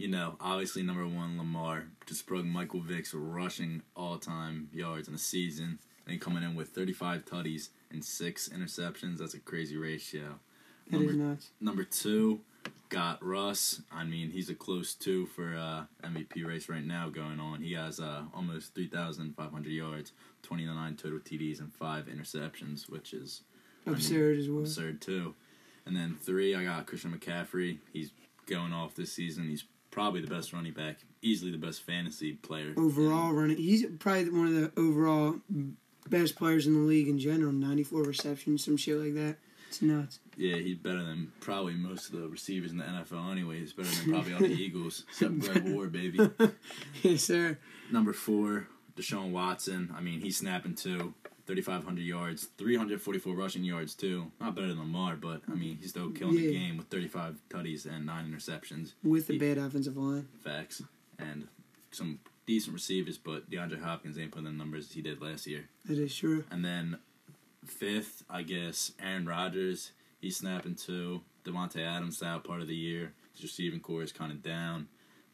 [0.01, 5.19] You know, obviously number one, Lamar just broke Michael Vick's rushing all-time yards in a
[5.19, 9.19] season, and coming in with 35 tutties and six interceptions.
[9.19, 10.39] That's a crazy ratio.
[10.91, 11.51] That is Number nuts.
[11.61, 12.41] number two,
[12.89, 13.83] got Russ.
[13.93, 17.61] I mean, he's a close two for uh, MVP race right now going on.
[17.61, 23.43] He has uh, almost 3,500 yards, 29 total TDs, and five interceptions, which is
[23.87, 24.61] I mean, Absurd as well.
[24.63, 25.35] absurd too.
[25.87, 27.79] And then three, I got Christian McCaffrey.
[27.93, 28.11] He's
[28.47, 29.49] going off this season.
[29.49, 34.31] He's probably the best running back, easily the best fantasy player Overall running, he's probably
[34.31, 35.37] one of the overall
[36.09, 37.53] best players in the league in general.
[37.53, 39.37] 94 receptions, some shit like that.
[39.69, 40.19] It's nuts.
[40.37, 43.31] Yeah, he's better than probably most of the receivers in the NFL.
[43.31, 46.29] Anyway, he's better than probably all the Eagles, except Greg Ward, baby.
[47.03, 47.57] yes, sir.
[47.93, 48.67] Number four,
[48.97, 49.95] Deshaun Watson.
[49.97, 51.15] I mean, he's snapping too.
[51.51, 54.31] 3,500 yards, 344 rushing yards too.
[54.41, 57.87] Not better than Lamar, but I mean, he's still killing the game with 35 tutties
[57.87, 58.93] and nine interceptions.
[59.03, 60.29] With a bad offensive line.
[60.45, 60.81] Facts.
[61.19, 61.49] And
[61.91, 65.69] some decent receivers, but DeAndre Hopkins ain't putting the numbers he did last year.
[65.87, 66.45] That is true.
[66.53, 66.99] And then
[67.67, 69.91] fifth, I guess, Aaron Rodgers.
[70.21, 71.23] He's snapping too.
[71.45, 73.13] Davante Adams out part of the year.
[73.33, 74.87] His receiving corps is kind of down.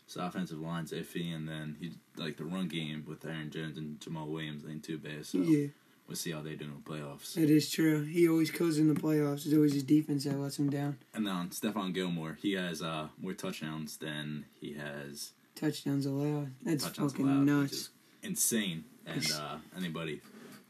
[0.07, 3.99] His offensive line's iffy, and then he like the run game with Aaron Jones and
[4.01, 5.27] Jamaal Williams ain't too bad.
[5.27, 5.67] So Yeah,
[6.07, 7.37] we'll see how they do in the playoffs.
[7.37, 8.05] It is true.
[8.05, 9.45] He always kills in the playoffs.
[9.47, 10.99] It's always his defense that lets him down.
[11.15, 16.51] And then Stephon Gilmore, he has uh, more touchdowns than he has Touchdowns allowed.
[16.63, 17.91] That's touchdowns fucking allowed, nuts.
[18.23, 18.85] insane.
[19.07, 20.21] And uh, anybody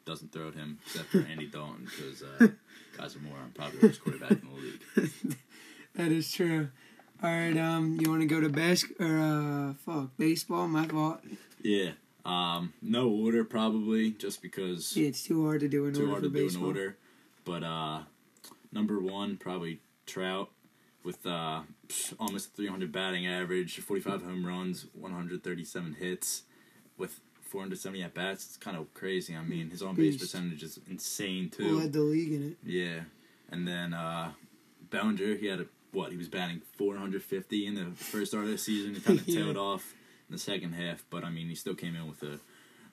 [0.05, 2.47] doesn't throw at him except for Andy Dalton because uh,
[2.97, 4.43] guys are more probably the worst quarterback in
[4.95, 5.37] the league.
[5.97, 6.69] That is true.
[7.23, 10.69] All right, um, you want to go to bas- or uh, fuck baseball?
[10.69, 11.21] My fault.
[11.63, 11.93] Yeah.
[12.27, 16.11] Um, no order probably just because Yeah, it's too hard to do in too order
[16.11, 16.63] hard for to do baseball.
[16.65, 16.97] in order.
[17.45, 18.01] But uh,
[18.73, 20.51] number one probably Trout
[21.05, 21.61] with uh,
[22.19, 26.43] almost 300 batting average, 45 home runs, 137 hits,
[26.99, 28.45] with 470 at bats.
[28.47, 29.37] It's kind of crazy.
[29.37, 31.79] I mean, his on base percentage is insane too.
[31.79, 32.57] Led the league in it.
[32.65, 33.01] Yeah,
[33.53, 34.33] and then uh,
[34.91, 36.11] Bellinger, he had a what?
[36.11, 38.95] He was batting 450 in the first start of the season.
[38.95, 39.45] He kind of Yeah.
[39.45, 39.95] tailed off
[40.29, 42.39] in the second half, but I mean, he still came in with a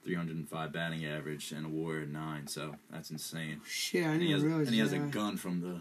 [0.04, 2.48] 305 batting average and a WAR at nine.
[2.48, 3.62] So that's insane.
[3.66, 5.80] Shit, I And didn't he has, realize and he has a gun from the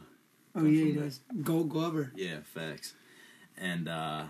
[0.54, 1.20] Oh yeah, he does.
[1.42, 2.12] Gold Glover.
[2.14, 2.94] yeah facts.
[3.58, 4.24] And uh,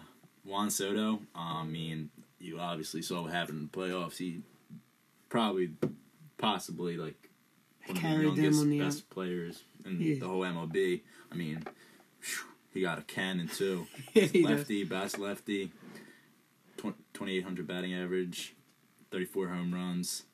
[0.45, 4.17] Juan Soto, I mean, you obviously saw what happened in the playoffs.
[4.19, 4.43] He
[5.29, 5.71] probably,
[6.39, 7.29] possibly like
[7.87, 10.19] one of the youngest, the best players in Yeah.
[10.21, 11.03] the whole MLB.
[11.31, 11.65] I mean,
[12.21, 13.87] phew, he got a cannon too.
[14.15, 14.51] Yeah, he does.
[14.59, 15.73] lefty, best lefty,
[16.83, 18.55] 2,800 batting average,
[19.11, 20.25] 34 home runs.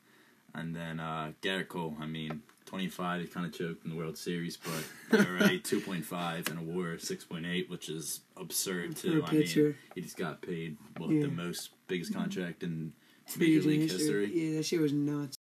[0.55, 4.17] And then uh, Gerrit Cole, I mean, 25, he kind of choked in the World
[4.17, 9.23] Series, but ERA 2.5 and a WAR 6.8, which is absurd too.
[9.27, 11.23] I mean, he just got paid what Yeah.
[11.23, 12.93] the most biggest contract in
[13.37, 14.31] Major League history.
[14.33, 15.37] Yeah, that shit was nuts.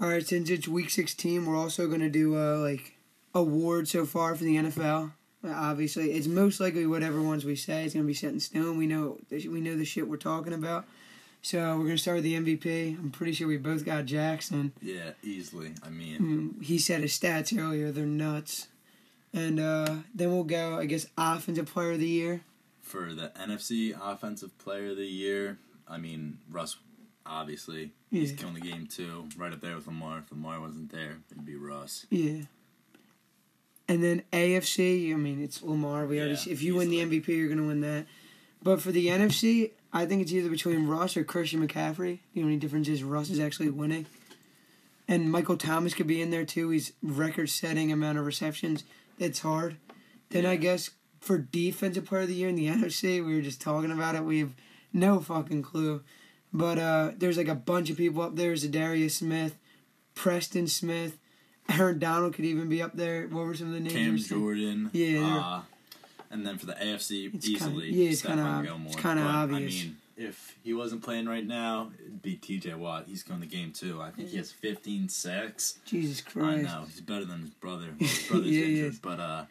[0.00, 2.96] All right, since it's week 16, we're also gonna do uh like
[3.34, 5.12] awards so far for the NFL.
[5.44, 8.76] Obviously, it's most likely whatever ones we say is gonna be set in stone.
[8.76, 10.86] We know we know the shit we're talking about.
[11.42, 12.98] So we're gonna start with the MVP.
[12.98, 14.72] I'm pretty sure we both got Jackson.
[14.82, 15.72] Yeah, easily.
[15.84, 16.18] I mean,
[16.58, 18.68] Mm, He said his stats earlier; they're nuts.
[19.32, 22.40] And uh, then we'll go, I guess, offensive player of the year.
[22.80, 26.78] for the NFC Offensive Player of the Year, I mean, Russ,
[27.26, 29.28] obviously, he's killing the game too.
[29.36, 30.20] Right up there with Lamar.
[30.20, 32.06] If Lamar wasn't there, it'd be Russ.
[32.10, 32.44] Yeah.
[33.88, 36.04] And then AFC, I mean, it's Lamar.
[36.06, 36.34] We already.
[36.34, 36.98] Yeah, If you win the.
[36.98, 38.06] MVP, you're gonna win that.
[38.62, 42.18] But for the NFC, I think it's either between Russ or Christian McCaffrey.
[42.34, 44.06] The only difference is Russ is actually winning.
[45.06, 46.68] And Michael Thomas could be in there too.
[46.68, 48.84] He's record-setting amount of receptions.
[49.18, 49.76] That's hard.
[50.28, 53.60] Then I guess for defensive player of the year in the NFC, we were just
[53.62, 54.24] talking about it.
[54.24, 54.54] We have
[54.92, 56.02] no fucking clue.
[56.52, 58.52] But uh, there's like a bunch of people up there.
[58.52, 59.56] Za'Darius Smith,
[60.14, 61.16] Preston Smith,
[61.68, 63.26] Aaron Donald could even be up there.
[63.28, 64.28] What were some of the names?
[64.28, 64.38] Cam?
[64.40, 64.90] Jordan.
[64.92, 65.62] Yeah, Uh,
[66.30, 69.74] and then for the AFC, It's kinda- easily, yeah, it's kinda it's kinda obvious.
[69.74, 72.74] I mean, if he wasn't playing right now, it'd be T.J.
[72.74, 73.04] Watt.
[73.06, 74.00] He's going the game too.
[74.00, 75.78] I think he has 15 sacks.
[75.84, 76.58] Jesus Christ!
[76.58, 77.94] I know he's better than his brother.
[77.98, 78.98] Well, his brother's Yeah, injured, is.
[78.98, 79.44] but uh,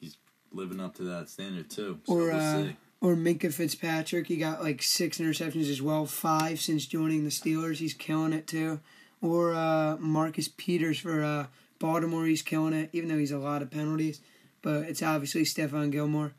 [0.00, 0.16] he's
[0.52, 1.98] living up to that standard too.
[2.06, 2.76] So Or we'll uh, see.
[3.00, 7.78] or Minkah Fitzpatrick, he got like six interceptions as well, five since joining the Steelers.
[7.78, 8.80] He's killing it too.
[9.20, 11.46] Or uh, Marcus Peters for uh,
[11.78, 14.20] Baltimore, he's killing it, even though he's a lot of penalties.
[14.62, 16.32] But it's obviously Stephon Gilmore.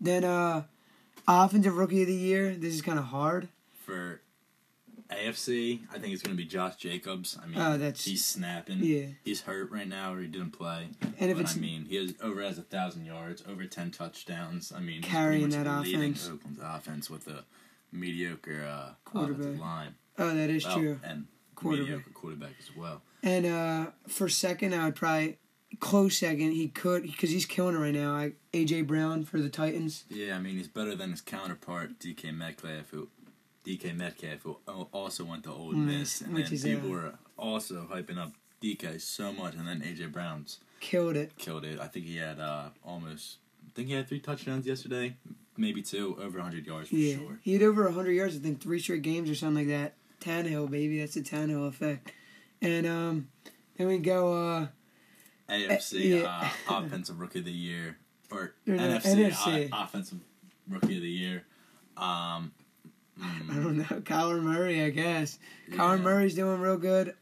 [0.00, 0.64] Then uh,
[1.26, 2.54] offensive rookie of the year.
[2.54, 3.48] This is kind of hard.
[3.84, 4.20] For
[5.10, 7.38] AFC, I think it's going to be Josh Jacobs.
[7.42, 8.80] I mean, Oh, that's- he's snapping.
[8.82, 9.06] Yeah.
[9.24, 10.88] He's hurt right now, or he didn't play.
[11.18, 13.90] And if but it's I mean, he has over has a thousand yards, over ten
[13.90, 14.70] touchdowns.
[14.70, 16.28] I mean, Carrying that leading offense.
[16.28, 17.44] Oakland's offense with a
[17.90, 19.58] mediocre uh, Quarterback.
[19.58, 19.94] line.
[20.18, 21.00] oh, that is Well, true.
[21.02, 21.26] and
[21.58, 21.86] Quarterback.
[21.88, 23.02] mediocre quarterback as well.
[23.22, 25.38] And uh, for second, I would probably
[25.80, 26.52] close second.
[26.52, 28.14] He could because he's killing it right now.
[28.14, 30.04] I, AJ Brown for the Titans.
[30.08, 33.08] Yeah, I mean, he's better than his counterpart DK Metcalf, who
[33.66, 34.58] DK Metcalf, who
[34.92, 38.32] also went to Ole Mm, Miss, and which then people uh, were also hyping up
[38.62, 41.36] DK so much, and then AJ Brown's Killed it.
[41.38, 41.80] killed it.
[41.80, 45.16] I think he had uh, almost, I think he had three touchdowns yesterday,
[45.56, 47.38] maybe two, over 100 yards for Yeah, sure.
[47.42, 48.36] he had over hundred yards.
[48.36, 49.94] I think three straight games or something like that.
[50.20, 52.12] Tannehill, baby, that's the Tannehill effect.
[52.60, 53.28] And um,
[53.76, 54.32] then we go.
[54.32, 54.66] uh
[55.48, 56.50] AFC yeah.
[56.68, 57.96] uh, Offensive Rookie of the Year,
[58.30, 59.72] or Or NFC, NFC.
[59.72, 60.18] Uh, Offensive
[60.68, 61.44] Rookie of the Year.
[61.96, 62.52] Um,
[63.18, 65.38] mm, I don't know, Kyler Murray, I guess.
[65.70, 67.14] Kyler Murray's doing real good.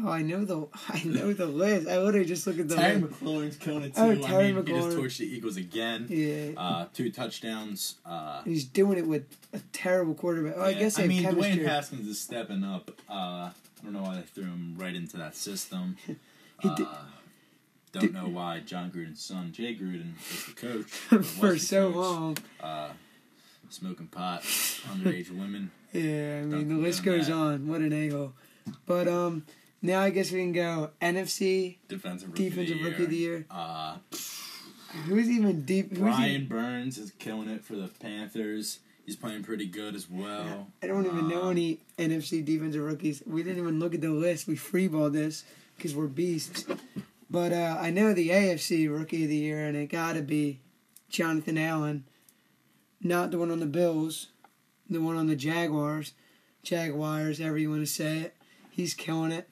[0.00, 1.88] Oh, I know the I know the list.
[1.88, 3.20] I literally just look at the Terry list.
[3.22, 4.00] McLaurin's killing it too.
[4.00, 5.00] Oh, I Terry mean, he just McLaurin.
[5.00, 6.06] torched the Eagles again.
[6.08, 7.96] Yeah, Uh, two touchdowns.
[8.06, 10.54] Uh, he's doing it with a terrible quarterback.
[10.56, 11.56] Oh, I guess they I mean, chemistry.
[11.64, 12.90] Dwayne Haskins is stepping up.
[13.08, 15.96] Uh, I don't know why they threw him right into that system.
[16.60, 16.86] He uh, did-
[17.92, 20.84] don't did- know why Jon Gruden's son, Jay Gruden, is the coach
[21.24, 21.96] for the so coach.
[21.96, 22.36] long.
[22.60, 22.88] Uh,
[23.70, 25.70] smoking pot, underage women.
[25.92, 27.32] Yeah, I mean the list goes that.
[27.32, 27.66] on.
[27.68, 28.34] What an angle.
[28.86, 29.44] But um,
[29.82, 33.16] now I guess we can go NFC Defensive rookie defensive of the rookie of the
[33.16, 33.46] year.
[33.50, 33.96] Uh,
[35.06, 35.90] Who's even deep?
[35.90, 38.78] Who's Brian even, Burns is killing it for the Panthers.
[39.04, 40.68] He's playing pretty good as well.
[40.82, 43.22] I don't even know Uh, any NFC defensive rookies.
[43.26, 44.46] We didn't even look at the list.
[44.46, 45.44] We freeballed this
[45.76, 46.64] because we're beasts.
[47.30, 50.60] But uh, I know the AFC rookie of the year, and it got to be
[51.10, 52.04] Jonathan Allen,
[53.02, 54.28] not the one on the Bills,
[54.88, 56.12] the one on the Jaguars,
[56.62, 58.34] Jaguars, however you want to say it.
[58.70, 59.48] He's killing it,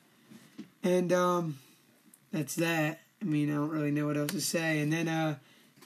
[0.87, 1.59] and um,
[2.33, 3.01] that's that.
[3.21, 4.81] I mean, I don't really know what else to say.
[4.81, 5.37] And then uh,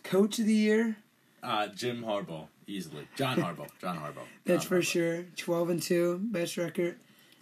[0.02, 0.96] coach of the year.
[1.42, 3.08] Uh, Jim Harbaugh, easily.
[3.16, 3.68] John Harbaugh.
[3.80, 4.26] John Harbaugh.
[4.44, 4.84] That's John for Harbaugh.
[4.84, 5.22] sure.
[5.36, 6.98] Twelve and two, best record.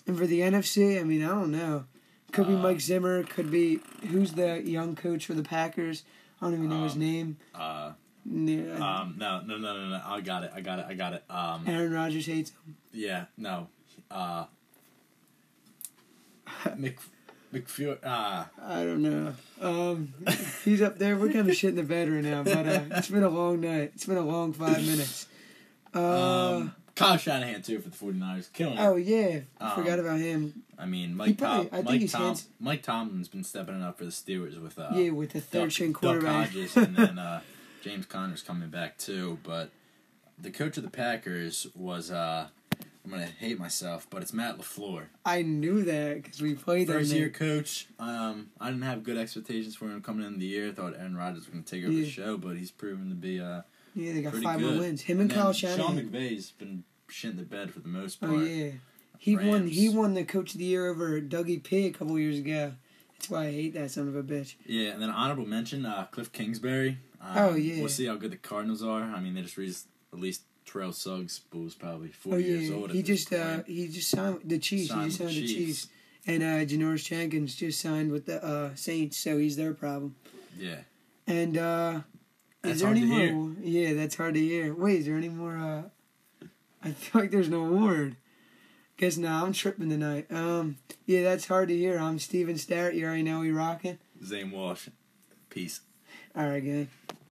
[0.06, 1.84] And for the NFC, I mean, I don't know.
[2.32, 3.22] Could be Uh, Mike Zimmer.
[3.24, 6.04] Could be who's the young coach for the Packers?
[6.40, 7.36] I don't even know his Um, name.
[7.54, 7.92] Uh,
[8.30, 10.02] Ne- um, no, no, no, no, no.
[10.04, 10.52] I got it.
[10.54, 10.84] I got it.
[10.86, 11.24] I got it.
[11.30, 12.76] Um, Aaron Rodgers hates him.
[12.92, 13.68] yeah, no.
[14.10, 14.44] Uh,
[16.76, 16.98] Mc,
[17.52, 17.98] McFew.
[18.04, 19.34] Uh, I don't know.
[19.60, 20.12] Um,
[20.64, 21.16] he's up there.
[21.16, 23.60] We're kind of shit in the bed right now, but uh, it's been a long
[23.60, 23.92] night.
[23.94, 25.26] It's been a long five minutes.
[25.94, 30.62] Uh, um, Kyle Shanahan too for the 49ers, killing oh yeah, um, forgot about him.
[30.78, 33.98] I mean, Mike probably- Tom, I think Mike Tom, hands- Mike Tomlin's been stepping up
[33.98, 36.48] for the Steelers with uh, yeah, with the third Duck, string Duck quarterback.
[36.48, 37.40] Hodges, and then uh,
[37.82, 39.38] James Conner's coming back too.
[39.44, 39.70] But
[40.38, 42.48] the coach of the Packers was uh,
[43.10, 45.04] I'm gonna hate myself, but it's Matt Lafleur.
[45.24, 47.86] I knew that because we played First year coach.
[47.98, 50.68] Um, I didn't have good expectations for him coming in the year.
[50.68, 52.04] I thought Aaron Rodgers was going to take over Yeah.
[52.04, 53.62] the show, but he's proven to be uh,
[53.94, 54.80] Yeah, they got five more good.
[54.80, 55.00] wins.
[55.02, 56.10] Him and, then Kyle Sean Shanahan.
[56.10, 58.32] McVay's been shit in the bed for the most part.
[58.32, 58.72] Oh yeah,
[59.18, 59.68] he won.
[59.68, 62.74] He won the coach of the year over Dougie P a couple years ago.
[63.18, 64.54] That's why I hate that son of a bitch.
[64.66, 66.98] Yeah, and then honorable mention, uh, Cliff Kingsbury.
[67.22, 67.80] Um, Oh, yeah.
[67.80, 69.02] We'll see how good the Cardinals are.
[69.02, 69.74] I mean, they just re-
[70.12, 72.90] released Terrell Suggs, was probably Oh 40 years yeah, old.
[72.92, 74.88] he just uh he just signed the Chiefs.
[74.90, 75.52] Signed he just signed the Chiefs.
[75.52, 75.88] Chiefs,
[76.26, 80.14] and uh Janoris Jenkins just signed with the uh Saints, so he's their problem.
[80.58, 80.78] Yeah.
[81.26, 82.00] And uh
[82.64, 83.54] is there any more?
[83.62, 84.74] Yeah, that's hard to hear.
[84.74, 85.56] Wait, is there any more?
[85.56, 85.82] uh
[86.82, 88.16] I feel like there's no word.
[88.98, 90.26] Guess now I'm tripping tonight.
[90.30, 91.98] Um, yeah, that's hard to hear.
[91.98, 92.94] I'm Steven Starrett.
[92.96, 93.98] You already know we rocking.
[94.24, 94.88] Zane Walsh.
[95.50, 95.80] Peace.
[96.36, 96.88] All right, gang.